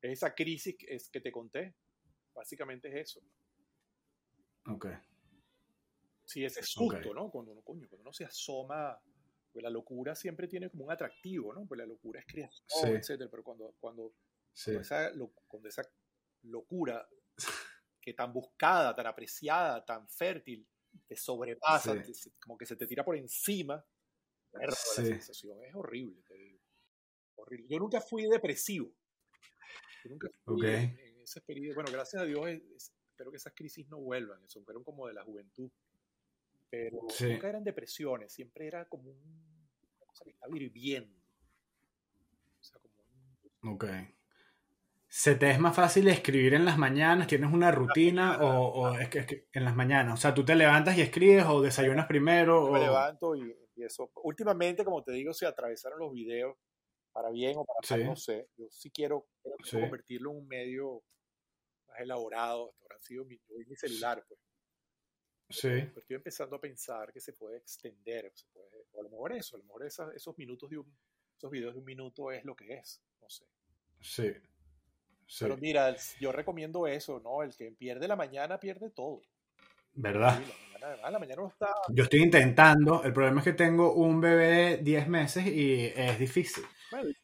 [0.00, 1.74] esa crisis es que te conté.
[2.32, 3.20] Básicamente es eso.
[4.68, 4.86] Ok.
[6.24, 7.28] Sí, ese susto, ¿no?
[7.28, 8.96] Cuando uno, coño, cuando uno se asoma
[9.52, 11.66] pues la locura siempre tiene como un atractivo, ¿no?
[11.66, 13.30] Pues la locura es creación, etcétera.
[13.30, 14.14] Pero cuando, cuando,
[14.54, 15.82] esa, esa
[16.42, 17.06] locura
[18.00, 20.66] que tan buscada, tan apreciada, tan fértil,
[21.06, 22.02] te sobrepasa,
[22.40, 23.84] como que se te tira por encima,
[24.52, 26.22] la sensación es horrible,
[27.36, 27.66] horrible.
[27.68, 28.92] Yo nunca fui depresivo.
[30.04, 31.76] Yo nunca fui en, ese periodo.
[31.76, 34.44] Bueno, gracias a Dios, espero que esas crisis no vuelvan.
[34.44, 35.70] Eso fueron como de la juventud
[36.72, 41.14] pero nunca eran depresiones, siempre era como una cosa que estaba hirviendo.
[42.58, 43.84] O sea, como Ok.
[45.06, 47.26] ¿Se te es más fácil escribir en las mañanas?
[47.26, 50.14] ¿Tienes una rutina o, es, que, en las mañanas?
[50.14, 52.70] O sea, ¿tú te levantas y escribes o desayunas primero?
[52.70, 54.10] me levanto y empiezo.
[54.22, 56.56] Últimamente, como te digo, se atravesaron los videos
[57.12, 58.48] para bien o para mal, no sé.
[58.56, 59.26] Yo sí quiero,
[59.70, 61.02] convertirlo en un medio
[61.86, 62.74] más elaborado.
[62.80, 64.40] Ahora ha sido mi, mi celular, pues.
[65.52, 65.68] Sí.
[65.68, 69.32] Pero estoy empezando a pensar que se puede extender, se puede, o a lo mejor
[69.32, 70.96] eso, a lo mejor esos minutos de un,
[71.36, 73.44] esos videos de un minuto es lo que es, no sé.
[74.00, 74.32] Sí.
[75.40, 77.42] Pero mira, yo recomiendo eso, ¿no?
[77.42, 79.22] El que pierde la mañana pierde todo.
[79.94, 80.42] ¿Verdad?
[80.82, 81.68] Además, la mañana no está.
[81.90, 83.02] Yo estoy intentando.
[83.04, 86.64] El problema es que tengo un bebé de 10 meses y es difícil.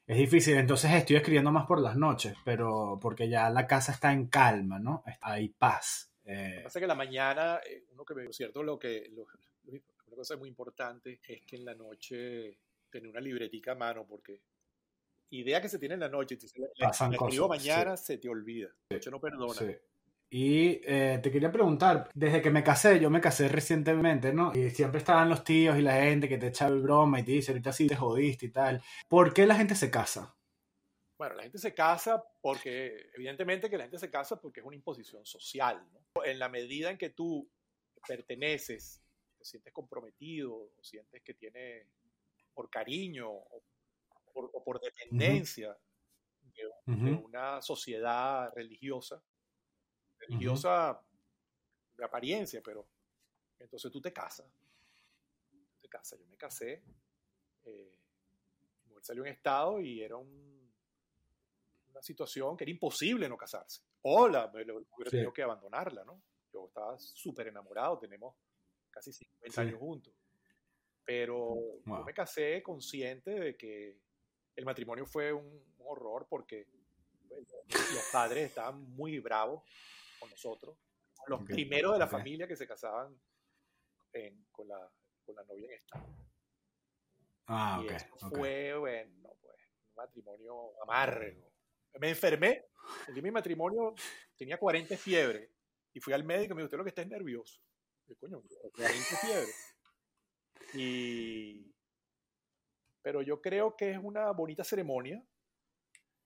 [0.07, 0.57] Es difícil.
[0.57, 4.79] Entonces estoy escribiendo más por las noches, pero porque ya la casa está en calma,
[4.79, 5.03] ¿no?
[5.21, 6.13] Hay paz.
[6.29, 6.51] Eh...
[6.51, 9.11] Lo que pasa es que la mañana, eh, uno que ve, cierto, lo que.
[9.67, 12.59] una cosa muy importante es que en la noche
[12.91, 14.41] tener una libretica a mano, porque
[15.31, 18.69] idea que se tiene en la noche, si la, escribo mañana, se te olvida.
[18.91, 19.55] De hecho, no perdona.
[19.55, 19.75] Sí.
[20.31, 24.53] Y eh, te quería preguntar, desde que me casé, yo me casé recientemente, ¿no?
[24.55, 27.33] Y siempre estaban los tíos y la gente que te echa el broma y te
[27.33, 28.83] dice, ahorita sí te jodiste y tal.
[29.09, 30.35] ¿Por qué la gente se casa?
[31.19, 34.77] Bueno, la gente se casa porque, evidentemente que la gente se casa porque es una
[34.77, 36.25] imposición social, ¿no?
[36.25, 37.51] En la medida en que tú
[38.07, 39.03] perteneces,
[39.37, 41.89] te sientes comprometido, o sientes que tiene
[42.55, 43.63] por cariño o
[44.65, 45.77] por, dependencia
[46.87, 49.21] de una sociedad religiosa,
[50.19, 51.01] religiosa
[51.97, 52.89] de apariencia, pero
[53.59, 54.47] entonces tú te casas.
[55.81, 56.19] Te casas.
[56.21, 56.83] Yo me casé.
[57.65, 57.97] Eh,
[58.85, 60.17] mi mujer salió en estado y era
[61.99, 63.83] una situación que era imposible no casarse.
[64.03, 66.23] O la, hubiera tenido que abandonarla, ¿no?
[66.53, 68.37] Yo estaba súper enamorado, tenemos
[68.91, 70.15] casi 50 años juntos.
[71.05, 73.99] Pero yo me casé consciente de que
[74.55, 76.67] el matrimonio fue un, horror porque
[77.29, 79.63] pues, los padres estaban muy bravos
[80.21, 80.77] con nosotros,
[81.29, 83.19] los primeros de la familia que se casaban
[84.53, 84.93] con, la,
[85.25, 86.07] con, la, novia en estado.
[87.47, 89.57] Ah, y eso fue, bueno, pues,
[89.89, 91.48] un matrimonio amargo.
[92.01, 92.65] Me enfermé,
[93.09, 93.95] en mi matrimonio
[94.37, 95.51] tenía 40 fiebre
[95.93, 97.61] y fui al médico y me dijo, usted lo que está es nervioso.
[98.07, 98.43] Y, coño,
[98.75, 99.53] 40 fiebre.
[100.75, 101.73] Y,
[103.03, 105.23] pero yo creo que es una bonita ceremonia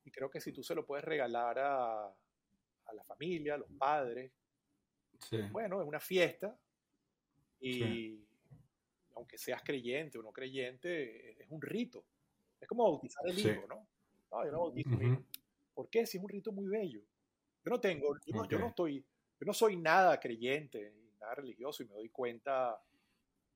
[0.04, 3.70] y creo que si tú se lo puedes regalar a, a la familia, a los
[3.78, 4.32] padres.
[5.50, 6.56] Bueno, es una fiesta
[7.60, 8.20] y
[9.14, 12.04] aunque seas creyente o no creyente, es un rito.
[12.60, 13.86] Es como bautizar el hijo, ¿no?
[14.30, 14.90] No, yo no bautizo
[15.74, 16.06] ¿Por qué?
[16.06, 17.00] Si es un rito muy bello.
[17.64, 21.94] Yo no tengo, yo, no, estoy, yo no soy nada creyente, nada religioso y me
[21.94, 22.76] doy cuenta,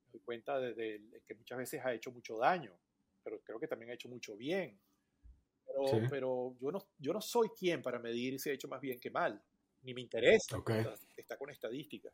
[0.06, 2.72] me doy cuenta de que muchas veces ha hecho mucho daño,
[3.24, 4.78] pero creo que también ha hecho mucho bien.
[6.08, 9.10] Pero, yo, no, yo no soy quien para medir si he hecho más bien que
[9.10, 9.42] mal,
[9.82, 10.56] ni me interesa.
[11.16, 12.12] Está, con estadísticas.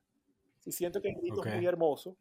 [0.60, 2.16] Si siento que el rito es muy hermoso.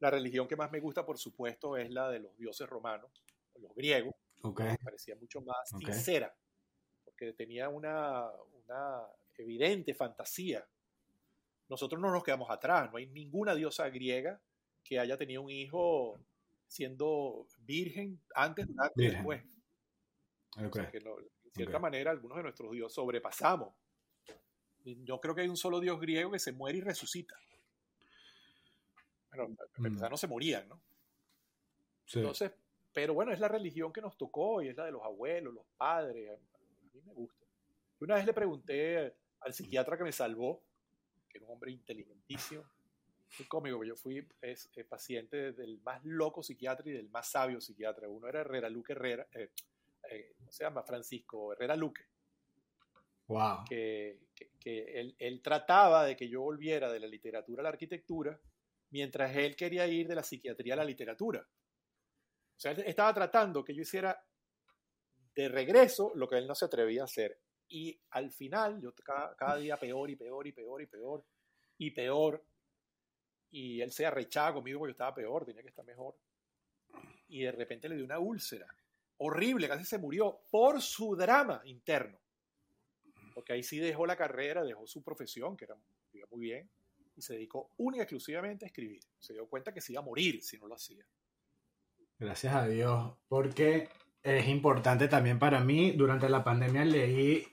[0.00, 3.10] La religión que más me gusta, por supuesto, es la de los dioses romanos,
[3.60, 4.14] los griegos.
[4.42, 6.34] Me parecía mucho más sincera,
[7.16, 9.02] porque tenía una, una
[9.38, 10.66] evidente fantasía.
[11.68, 14.40] Nosotros no nos quedamos atrás, no hay ninguna diosa griega
[14.84, 16.20] que haya tenido un hijo
[16.68, 19.42] siendo virgen antes, durante y después
[20.90, 23.74] que de cierta manera, algunos de nuestros dioses sobrepasamos.
[24.84, 27.34] Yo creo que hay un solo dios griego que se muere y resucita.
[29.30, 30.10] Bueno, mm.
[30.10, 30.80] no se morían, ¿no?
[32.14, 32.52] Entonces,
[32.92, 35.66] pero bueno, es la religión que nos tocó y es la de los abuelos, los
[35.76, 36.40] padres.
[36.96, 37.44] Mí me gusta.
[38.00, 40.62] Una vez le pregunté al psiquiatra que me salvó,
[41.28, 42.64] que era un hombre inteligentísimo,
[43.38, 48.08] muy cómico, yo fui es, paciente del más loco psiquiatra y del más sabio psiquiatra.
[48.08, 49.50] Uno era Herrera Luque Herrera, eh,
[50.10, 50.82] eh, se llama?
[50.82, 52.02] Francisco Herrera Luque.
[53.26, 53.64] Wow.
[53.68, 54.20] Que,
[54.60, 58.40] que, él, trataba de que yo volviera de la literatura a la arquitectura,
[58.90, 61.46] mientras él quería ir de la psiquiatría a la literatura.
[62.56, 64.24] O sea, él estaba tratando que yo hiciera
[65.36, 67.38] de regreso lo que él no se atrevía a hacer.
[67.68, 71.24] Y al final, yo cada, día peor y peor y peor y peor
[71.78, 72.44] y peor.
[73.50, 76.16] Y él se arrechaba conmigo porque yo estaba peor, tenía que estar mejor.
[77.28, 78.66] Y de repente le dio una úlcera
[79.18, 82.18] horrible, casi se murió por su drama interno.
[83.34, 85.76] Porque ahí sí dejó la carrera, dejó su profesión, que era
[86.30, 86.70] muy bien,
[87.14, 89.02] y se dedicó única y exclusivamente a escribir.
[89.18, 91.06] Se dio cuenta que se iba a morir si no lo hacía.
[92.18, 93.88] Gracias a Dios, porque
[94.26, 95.92] es importante también para mí.
[95.92, 97.46] Durante la pandemia leí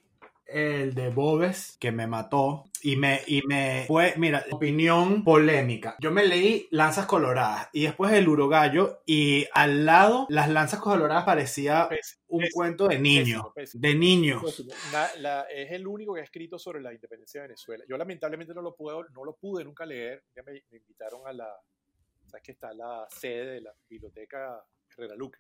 [0.46, 5.96] el de Bobes que me mató y me, y me fue, mira, opinión polémica.
[6.00, 11.24] Yo me leí Lanzas Coloradas y después el Urogallo y al lado las Lanzas Coloradas
[11.26, 11.88] parecía
[12.28, 14.44] un cuento de niño, de niños.
[15.50, 17.84] es el único que ha escrito sobre la independencia de Venezuela.
[17.88, 20.24] Yo lamentablemente no lo, puedo, no lo pude nunca leer.
[20.36, 21.48] Ya me, invitaron a la,
[22.26, 25.40] ¿sabes que está la sede de la biblioteca Herrera Luque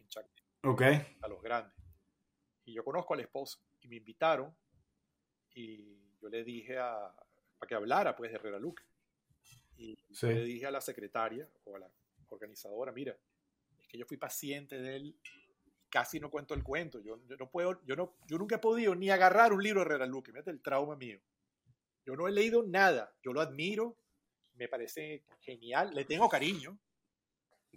[0.00, 0.41] en Chaco.
[0.62, 0.82] Ok.
[1.20, 1.74] A los grandes.
[2.64, 4.54] Y yo conozco al esposo y me invitaron
[5.54, 7.12] y yo le dije a,
[7.58, 8.84] para que hablara pues de Herrera Luque.
[9.76, 11.90] Y le dije a la secretaria o a la
[12.28, 13.16] organizadora, mira,
[13.80, 15.16] es que yo fui paciente de él
[15.90, 17.00] casi no cuento el cuento.
[17.00, 20.06] Yo, no puedo, yo, no, yo nunca he podido ni agarrar un libro de Herrera
[20.06, 21.20] Luque, mira el trauma mío.
[22.06, 23.96] Yo no he leído nada, yo lo admiro
[24.54, 26.78] me parece genial, le tengo cariño,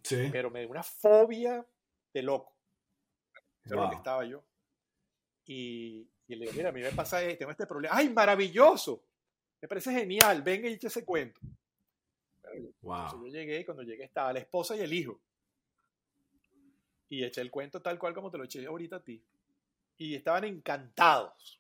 [0.03, 0.29] Sí.
[0.31, 1.65] pero me da una fobia
[2.13, 2.54] de loco.
[3.65, 3.97] Eso es lo que Wow.
[3.97, 4.43] estaba yo.
[5.47, 7.95] Y, y le digo, mira, a mí me pasa, eh, tengo este problema.
[7.95, 9.03] ¡Ay, maravilloso!
[9.61, 11.39] Me parece genial, venga y eche ese cuento.
[12.43, 13.25] Entonces Wow.
[13.25, 15.19] yo llegué y cuando llegué estaba la esposa y el hijo.
[17.09, 19.21] Y eché el cuento tal cual como te lo eché ahorita a ti.
[19.97, 21.59] Y estaban encantados.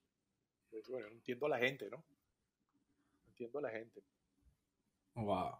[0.71, 1.97] Dije, bueno, no entiendo a la gente, ¿no?
[1.97, 4.03] No entiendo a la gente.
[5.15, 5.57] Wow.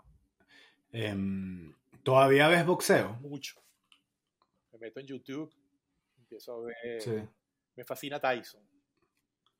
[0.91, 1.73] Em,
[2.03, 3.13] ¿Todavía ves boxeo?
[3.21, 3.61] Mucho.
[4.73, 5.53] Me meto en YouTube,
[6.25, 7.01] empiezo a ver.
[7.01, 7.11] Sí.
[7.75, 8.61] Me fascina Tyson.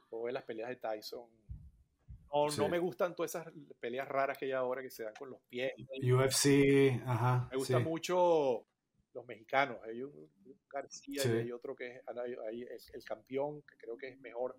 [0.10, 1.30] Puedo ver las peleas de Tyson.
[2.34, 2.60] No, Sí.
[2.60, 3.48] no me gustan todas esas
[3.80, 5.72] peleas raras que hay ahora que se dan con los pies.
[6.04, 7.48] UFC, ajá.
[7.52, 7.84] Me gusta sí.
[7.84, 8.68] mucho
[9.14, 9.78] los mexicanos.
[9.86, 10.30] Hay un,
[10.70, 14.58] García y hay otro que es hay el, el campeón, que creo que es mejor.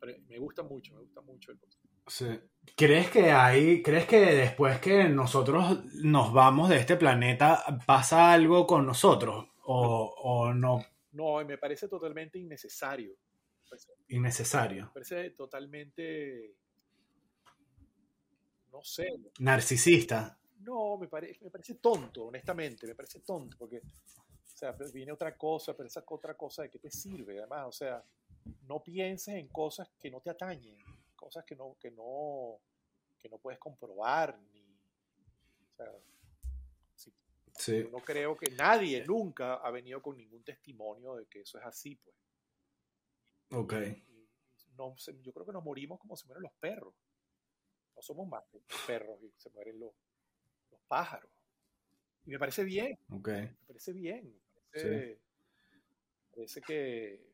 [0.00, 1.82] Pero me gusta mucho, me gusta mucho el boxeo.
[2.08, 2.40] Sí.
[2.76, 8.66] ¿Crees que hay, crees que después que nosotros nos vamos de este planeta pasa algo
[8.66, 9.48] con nosotros?
[9.62, 10.84] ¿O, o no?
[11.16, 13.10] No, me parece totalmente innecesario.
[13.64, 14.84] Me parece, Innecesario.
[14.86, 16.54] me parece totalmente.
[18.70, 19.08] No sé.
[19.40, 20.38] Narcisista.
[20.60, 22.86] No, me, pare- me parece tonto, honestamente.
[22.86, 23.78] Me parece tonto, porque.
[23.78, 27.66] O sea, pero viene otra cosa, pero esa otra cosa de qué te sirve, además.
[27.68, 28.02] O sea,
[28.66, 30.78] no pienses en cosas que no te atañen,
[31.14, 32.58] cosas que no, que no,
[33.18, 34.60] que no puedes comprobar, ni.
[34.62, 35.92] O sea,
[37.58, 37.82] Sí.
[37.82, 41.64] Yo no creo que nadie nunca ha venido con ningún testimonio de que eso es
[41.64, 42.14] así, pues.
[43.52, 43.72] Ok.
[44.08, 44.28] Y
[44.76, 46.94] no, se- yo creo que nos morimos como se mueren los perros.
[47.94, 49.92] No somos más que los perros y se mueren los,
[50.70, 51.30] los pájaros.
[52.26, 53.28] Y me parece bien, Ok.
[53.28, 54.24] me parece bien.
[54.26, 55.20] Me parece,
[56.34, 57.26] parece que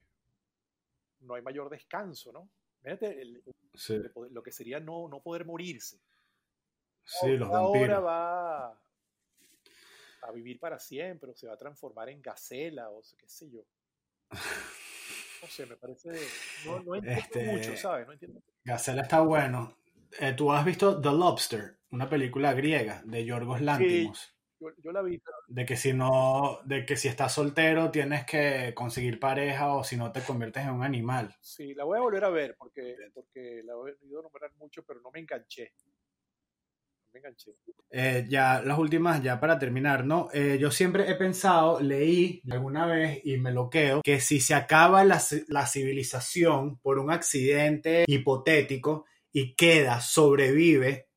[1.20, 2.48] no hay mayor descanso, ¿no?
[2.82, 3.42] Fíjate el-
[3.74, 3.94] Sí.
[3.94, 5.98] el poder- lo que sería no, no poder morirse.
[7.04, 8.81] Sí, los ahora va
[10.22, 13.64] a vivir para siempre, o se va a transformar en gacela, o qué sé yo.
[15.42, 16.10] No sé, me parece.
[16.64, 18.06] No, no entiendo Este- mucho, ¿sabes?
[18.06, 18.40] No entiendo.
[18.64, 19.76] Gacela está bueno.
[20.20, 21.78] Eh, ¿Tú has visto The Lobster?
[21.90, 24.34] Una película griega de Yorgos Lantimos.
[24.60, 28.24] Yo, yo la vi, pero De que si no, de que si estás soltero tienes
[28.24, 31.34] que conseguir pareja o si no te conviertes en un animal.
[31.40, 35.00] sí, la voy a volver a ver porque, porque la he oído nombrar mucho, pero
[35.00, 35.72] no me enganché.
[37.12, 37.52] Me enganché.
[37.90, 40.28] Eh, ya las últimas, ya para terminar, ¿no?
[40.32, 44.54] Eh, yo siempre he pensado, leí alguna vez y me lo quedo, que si se
[44.54, 51.08] acaba la, la civilización por un accidente hipotético y queda, sobrevive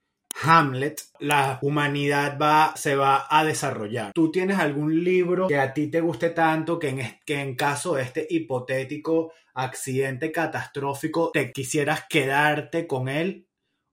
[0.43, 4.11] Hamlet, la humanidad va, se va a desarrollar.
[4.13, 7.95] ¿Tú tienes algún libro que a ti te guste tanto que en, que en caso
[7.95, 13.47] de este hipotético accidente catastrófico te quisieras quedarte con él?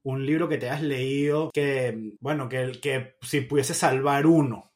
[0.05, 4.73] Un libro que te hayas leído que, bueno, que, que si pudiese salvar uno.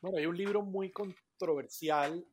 [0.00, 2.24] Bueno, hay un libro muy controversial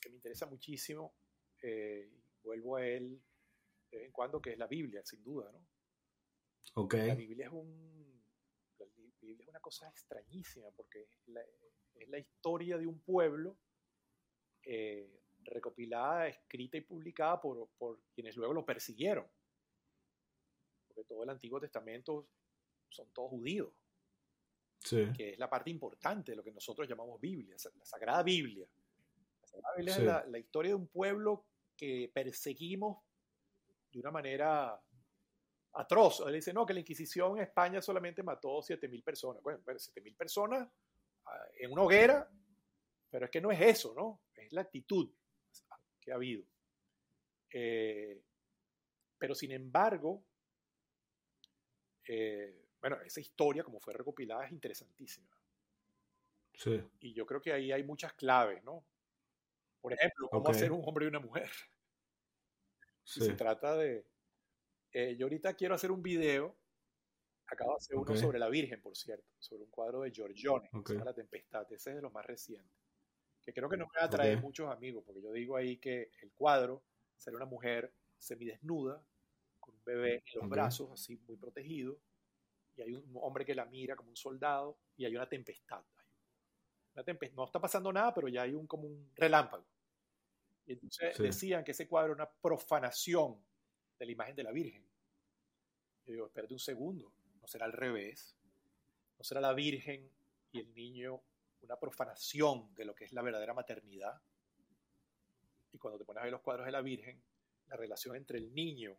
[0.00, 1.14] que me interesa muchísimo.
[1.62, 2.10] eh,
[2.42, 3.20] vuelvo a él
[3.90, 5.66] de vez en cuando, que es la Biblia, sin duda, ¿no?
[6.74, 6.94] Ok.
[6.94, 8.22] La Biblia es un
[8.78, 11.40] la Bi- Biblia es una cosa extrañísima porque es la,
[11.94, 13.56] es la historia de un pueblo
[14.62, 19.26] eh, recopilada, escrita y publicada por, por quienes luego lo persiguieron.
[20.98, 22.26] Porque todo el Antiguo Testamento
[22.88, 23.72] son todos judíos,
[24.80, 25.08] Sí.
[25.16, 28.66] que es la parte importante de lo que nosotros llamamos Biblia, la Sagrada Biblia.
[29.40, 30.00] La Sagrada Biblia Sí.
[30.00, 31.44] es la, la historia de un pueblo
[31.76, 32.98] que perseguimos
[33.92, 34.82] de una manera
[35.74, 36.24] atroz.
[36.26, 39.40] Él dice, no, que la Inquisición en España solamente mató 7.000 personas.
[39.40, 40.68] Bueno, pero 7.000 personas
[41.26, 42.28] ah, en una hoguera,
[43.08, 44.20] pero es que no es eso, ¿no?
[44.34, 45.08] Es la actitud
[46.00, 46.44] que ha habido.
[47.52, 48.20] Eh,
[49.16, 50.24] pero sin embargo,
[52.08, 55.28] eh, bueno, esa historia, como fue recopilada, es interesantísima.
[56.54, 56.82] Sí.
[57.00, 58.84] Y yo creo que ahí hay muchas claves, ¿no?
[59.80, 61.50] Por ejemplo, cómo hacer un hombre y una mujer.
[63.04, 63.26] Si Sí.
[63.26, 64.06] se trata de...
[64.92, 66.56] eh, yo ahorita quiero hacer un video,
[67.46, 70.76] acabo de hacer uno sobre la Virgen, por cierto, sobre un cuadro de Giorgione, que
[70.78, 70.88] Ok.
[70.88, 72.78] se llama La Tempestad, ese es de los más recientes,
[73.42, 74.42] que creo que no me va a atraer Ok.
[74.42, 76.84] muchos amigos, porque yo digo ahí que el cuadro
[77.16, 79.04] sale una mujer semidesnuda,
[79.88, 80.50] bebé en los Ok.
[80.50, 81.98] brazos, así muy protegido,
[82.76, 85.82] y hay un hombre que la mira como un soldado, y hay una tempestad.
[86.94, 87.36] Una tempestad.
[87.36, 89.64] No está pasando nada, pero ya hay un, como un relámpago.
[90.66, 91.22] Y entonces Sí.
[91.22, 93.42] decían que ese cuadro era una profanación
[93.98, 94.84] de la imagen de la Virgen.
[96.06, 98.36] Yo digo, espérate un segundo, ¿no será al revés?
[99.18, 100.10] ¿No será la Virgen
[100.52, 101.20] y el niño
[101.62, 104.20] una profanación de lo que es la verdadera maternidad?
[105.72, 107.20] Y cuando te pones a ver los cuadros de la Virgen,
[107.68, 108.96] la relación entre el niño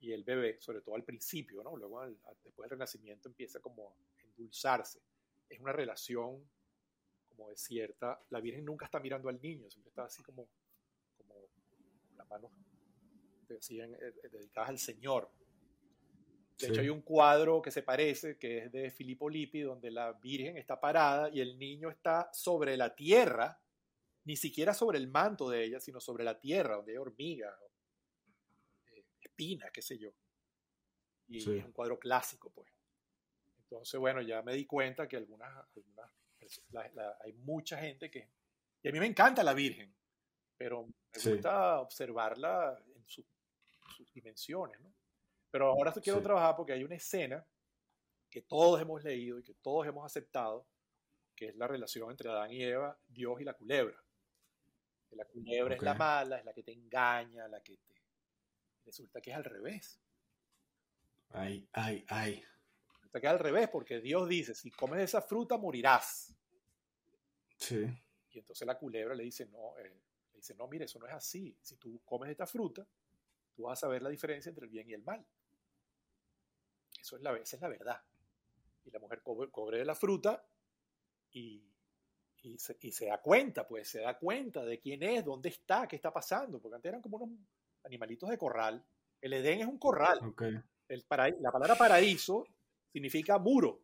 [0.00, 1.76] y el bebé, sobre todo al principio, ¿no?
[1.76, 2.04] Luego,
[2.42, 5.00] después del renacimiento, empieza como a endulzarse.
[5.48, 6.44] Es una relación
[7.28, 8.20] como de cierta...
[8.30, 10.48] La Virgen nunca está mirando al niño, siempre está así como,
[11.16, 11.34] como
[12.16, 12.50] las manos
[13.48, 15.30] decían, eh, dedicadas al Señor.
[16.58, 20.12] De hecho, hay un cuadro que se parece, que es de Filippo Lippi, donde la
[20.12, 23.60] Virgen está parada y el niño está sobre la tierra,
[24.24, 27.52] ni siquiera sobre el manto de ella, sino sobre la tierra, donde hay hormigas,
[29.34, 30.10] espinas, qué sé yo.
[31.26, 32.70] Y es un cuadro clásico, pues.
[33.58, 35.50] Entonces, bueno, ya me di cuenta que algunas,
[37.20, 38.30] hay mucha gente que...
[38.82, 39.94] Y a mí me encanta la Virgen,
[40.56, 43.24] pero me gusta observarla en, sus
[44.12, 44.92] dimensiones, ¿no?
[45.50, 47.46] Pero ahora quiero trabajar porque hay una escena
[48.28, 50.66] que todos hemos leído y que todos hemos aceptado,
[51.34, 53.96] que es la relación entre Adán y Eva, Dios y la culebra.
[55.08, 57.93] Que la culebra es la mala, es la que te engaña, la que te...
[58.84, 60.00] Resulta que es al revés.
[61.30, 62.44] Ay, ay, ay.
[62.94, 66.34] Resulta que es al revés, porque Dios dice, si comes esa fruta morirás.
[67.56, 67.86] Sí.
[68.30, 70.00] Y entonces la culebra le dice, no, eh,
[70.32, 71.56] le dice, no, mire, eso no es así.
[71.62, 72.86] Si tú comes esta fruta,
[73.54, 75.24] tú vas a saber la diferencia entre el bien y el mal.
[77.00, 78.02] Eso es la, esa es la verdad.
[78.84, 80.44] Y la mujer cobre, la fruta
[81.30, 81.62] y,
[82.42, 86.12] y, se, da cuenta, pues se da cuenta de quién es, dónde está, qué está
[86.12, 87.38] pasando, porque antes eran como unos
[87.84, 88.84] animalitos de corral.
[89.20, 90.18] El Edén es un corral.
[90.88, 91.04] El
[91.40, 92.46] la palabra paraíso
[92.92, 93.80] significa muro.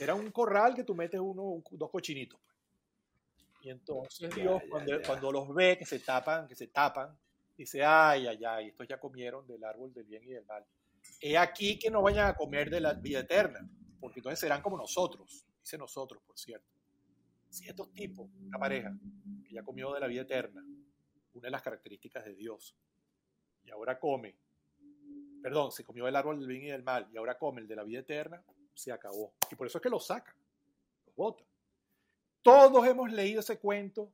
[0.00, 2.38] Era un corral que tú metes uno, dos cochinitos.
[2.40, 2.50] Pues.
[3.62, 7.16] Y entonces Dios, cuando, cuando, los ve que se tapan, que se tapan,
[7.56, 10.64] dice, ay, ay, ay, estos ya comieron del árbol del bien y del mal.
[11.20, 13.68] He aquí que no vayan a comer de la vida eterna,
[14.00, 16.66] porque entonces serán como nosotros, dice nosotros, por cierto.
[17.50, 18.96] Si estos tipos, una pareja
[19.44, 20.64] que ya comió de la vida eterna,
[21.34, 22.76] una de las características de Dios,
[23.62, 24.36] y ahora come,
[25.42, 27.76] perdón, se comió el árbol del bien y del mal, y ahora come el de
[27.76, 28.42] la vida eterna,
[28.74, 29.34] se acabó.
[29.50, 30.34] Y por eso es que lo sacan,
[31.06, 31.46] lo botan.
[32.42, 34.12] Todos hemos leído ese cuento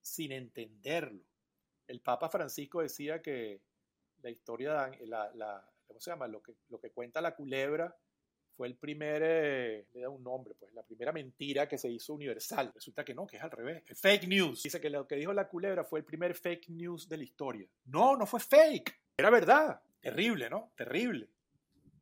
[0.00, 1.24] sin entenderlo.
[1.86, 3.60] El Papa Francisco decía que
[4.22, 6.26] la historia, la, la, ¿cómo se llama?
[6.26, 7.96] Lo que, lo que cuenta la culebra
[8.56, 12.14] fue el primer, eh, le da un nombre, pues, la primera mentira que se hizo
[12.14, 12.70] universal.
[12.74, 13.82] Resulta que no, que es al revés.
[13.94, 14.62] fake news.
[14.62, 17.68] Dice que lo que dijo la culebra fue el primer fake news de la historia.
[17.86, 19.00] No, no fue fake.
[19.16, 19.80] Era verdad.
[20.00, 20.72] Terrible, ¿no?
[20.76, 21.28] Terrible.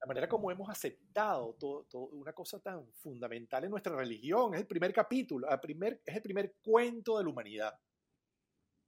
[0.00, 4.54] La manera como hemos aceptado todo, una cosa tan fundamental en nuestra religión.
[4.54, 7.78] Es el primer capítulo, el primer, es el primer cuento de la humanidad.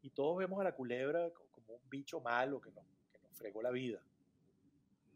[0.03, 3.63] Y todos vemos a la culebra como un bicho malo que nos, que nos fregó
[3.63, 4.03] la vida.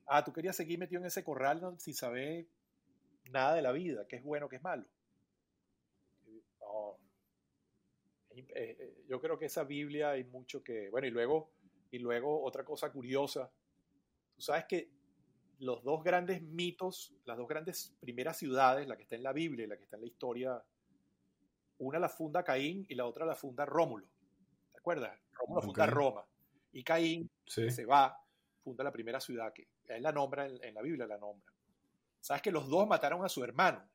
[0.08, 2.46] Ah, tú querías seguir metido en ese corral sin saber
[3.30, 4.84] nada de la vida, qué es bueno, qué es malo.
[8.30, 10.88] Eh, eh, yo creo que esa Biblia hay mucho que.
[10.90, 11.50] Bueno, y luego,
[11.90, 13.50] y luego otra cosa curiosa.
[14.36, 14.90] Tú sabes que
[15.58, 19.64] los dos grandes mitos, las dos grandes primeras ciudades, la que está en la Biblia
[19.64, 20.62] y la que está en la historia,
[21.78, 24.06] una la funda Caín y la otra la funda Rómulo.
[24.72, 25.18] ¿Te acuerdas?
[25.32, 26.24] Rómulo funda Roma.
[26.72, 28.16] Y Caín se va,
[28.62, 29.66] funda la primera ciudad que
[29.96, 31.52] él la nombra en, la Biblia, la nombra.
[32.20, 33.88] Sabes que los dos mataron a su hermano.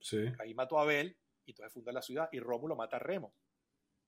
[0.00, 0.32] Sí.
[0.38, 3.32] Ahí mató a Abel y entonces funda la ciudad y Rómulo mata a Remo.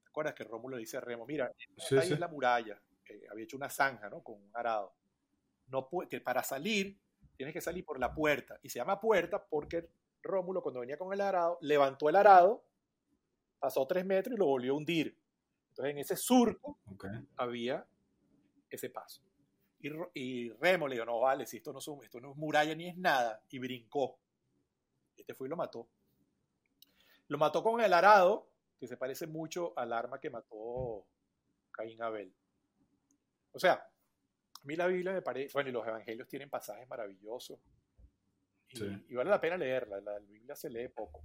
[0.03, 1.53] ¿Te acuerdas que Rómulo dice a Remo, mira,
[1.91, 2.81] ahí es la muralla,
[3.31, 4.23] había hecho una zanja, ¿no?
[4.23, 4.95] Con un arado.
[5.69, 6.99] No que para salir
[7.37, 9.89] tienes que salir por la puerta y se llama puerta porque
[10.23, 12.65] Rómulo cuando venía con el arado levantó el arado,
[13.59, 15.19] pasó tres metros y lo volvió a hundir.
[15.69, 16.79] Entonces en ese surco
[17.37, 17.87] había
[18.71, 19.23] ese paso.
[19.83, 22.97] Y, Remo le dijo, no vale, si esto no, esto no es muralla ni es
[22.97, 24.21] nada, y brincó.
[25.17, 25.89] Este fue y lo mató.
[27.29, 28.49] Lo mató con el arado,
[28.79, 31.07] que se parece mucho al arma que mató
[31.73, 32.33] Caín Abel.
[33.53, 37.59] O sea, a mí la Biblia me parece, bueno, y los evangelios tienen pasajes maravillosos.
[38.71, 41.25] Y, vale la pena leerla, la, Biblia se lee poco.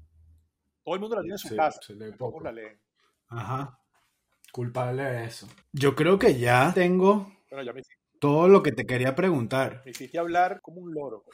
[0.83, 2.41] Todo el mundo la tiene en su casa, se lee poco.
[2.41, 2.81] la leen.
[3.27, 3.79] Ajá.
[4.51, 5.47] Culpable de eso.
[5.71, 7.81] Yo creo que ya tengo bueno, ya me
[8.19, 9.81] todo lo que te quería preguntar.
[9.85, 11.25] Me hiciste hablar como un loro,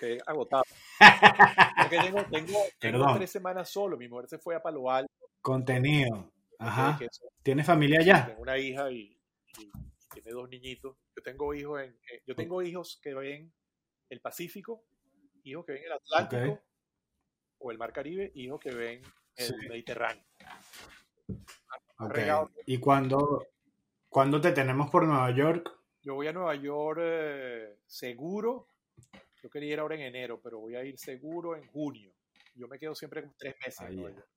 [0.00, 0.64] te he agotado.
[1.76, 1.98] Porque
[2.80, 5.12] tengo, tres semanas solo, mi mujer se fue a Palo Alto.
[5.40, 6.30] Contenido.
[6.58, 6.98] Ajá.
[7.42, 8.26] ¿Tienes familia ya?
[8.26, 9.18] Tengo una hija y,
[10.12, 10.96] tiene dos niñitos.
[11.16, 13.52] Yo tengo hijos en, eh, yo tengo hijos que ven
[14.08, 14.84] el Pacífico,
[15.44, 16.60] hijos que ven el Atlántico
[17.58, 19.02] o el Mar Caribe, hijos que ven
[19.36, 20.24] el Mediterráneo.
[21.98, 22.30] Okay.
[22.66, 23.46] ¿Y cuándo,
[24.08, 25.79] cuándo te tenemos por Nueva York?
[26.02, 28.68] Yo voy a Nueva York eh, seguro.
[29.42, 32.12] Yo quería ir ahora en enero, pero voy a ir seguro en junio.
[32.54, 34.28] Yo me quedo siempre tres meses en Nueva York.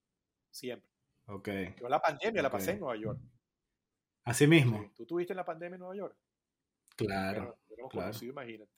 [0.50, 0.90] Siempre.
[1.26, 1.48] Ok.
[1.80, 3.18] Yo la pandemia la pasé en Nueva York.
[4.24, 4.90] Así mismo.
[4.94, 6.16] ¿Tú tuviste la pandemia en Nueva York?
[6.96, 7.58] Claro.
[7.66, 7.88] Claro.
[7.88, 8.70] conocido, imagínate.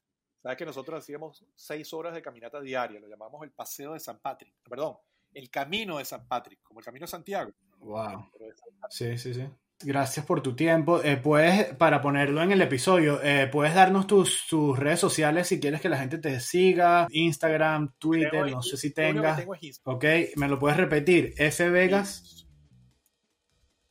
[0.43, 4.19] Sabes que nosotros hacíamos seis horas de caminata diaria, lo llamamos el paseo de San
[4.21, 4.97] Patrick, perdón,
[5.35, 7.53] el camino de San Patrick, como el camino de Santiago.
[7.79, 8.31] Wow.
[8.39, 8.55] de.
[8.89, 9.49] Sí, sí, sí.
[9.85, 11.03] Gracias por tu tiempo.
[11.03, 15.61] Eh, puedes, para ponerlo en el episodio, eh, puedes darnos tus, tus redes sociales si
[15.61, 19.45] quieres que la gente te siga, Instagram, Twitter, no sé si tengas.
[19.85, 20.05] Ok,
[20.37, 21.35] me lo puedes repetir.
[21.37, 22.47] F Vegas.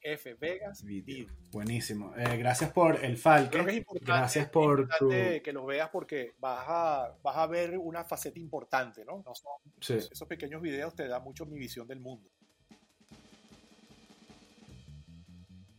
[0.01, 1.27] F Vegas Video.
[1.51, 2.13] Buenísimo.
[2.15, 3.51] Eh, gracias por el falque.
[3.51, 5.09] Creo que es importante, Gracias es por tu...
[5.09, 9.23] que los veas porque vas a, vas a ver una faceta importante, ¿no?
[9.25, 9.95] No son- Sí.
[9.95, 12.29] Esos pequeños videos te dan mucho mi visión del mundo.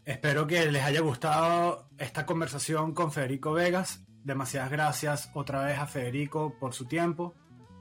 [0.07, 4.07] Espero que les haya gustado esta conversación con Federico Vegas.
[4.23, 7.35] Demasiadas gracias otra vez a Federico por su tiempo.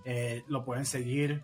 [0.06, 1.44] Eh, lo pueden seguir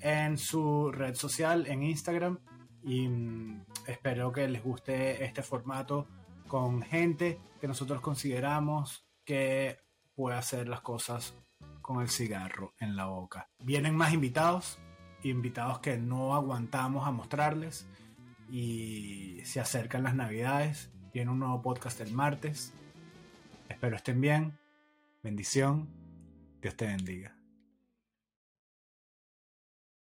[0.00, 2.40] en su red social, en Instagram.
[2.82, 6.06] Y mm, espero que les guste este formato
[6.46, 9.78] con gente que nosotros consideramos que
[10.14, 11.34] puede hacer las cosas
[11.80, 13.48] con el cigarro en la boca.
[13.60, 14.78] Vienen más invitados,
[15.22, 17.88] invitados que no aguantamos a mostrarles
[18.52, 20.90] y se acercan las navidades.
[21.14, 22.74] Viene un nuevo podcast el martes.
[23.70, 24.58] Espero estén bien.
[25.22, 25.88] Bendición.
[26.60, 27.41] Dios te bendiga.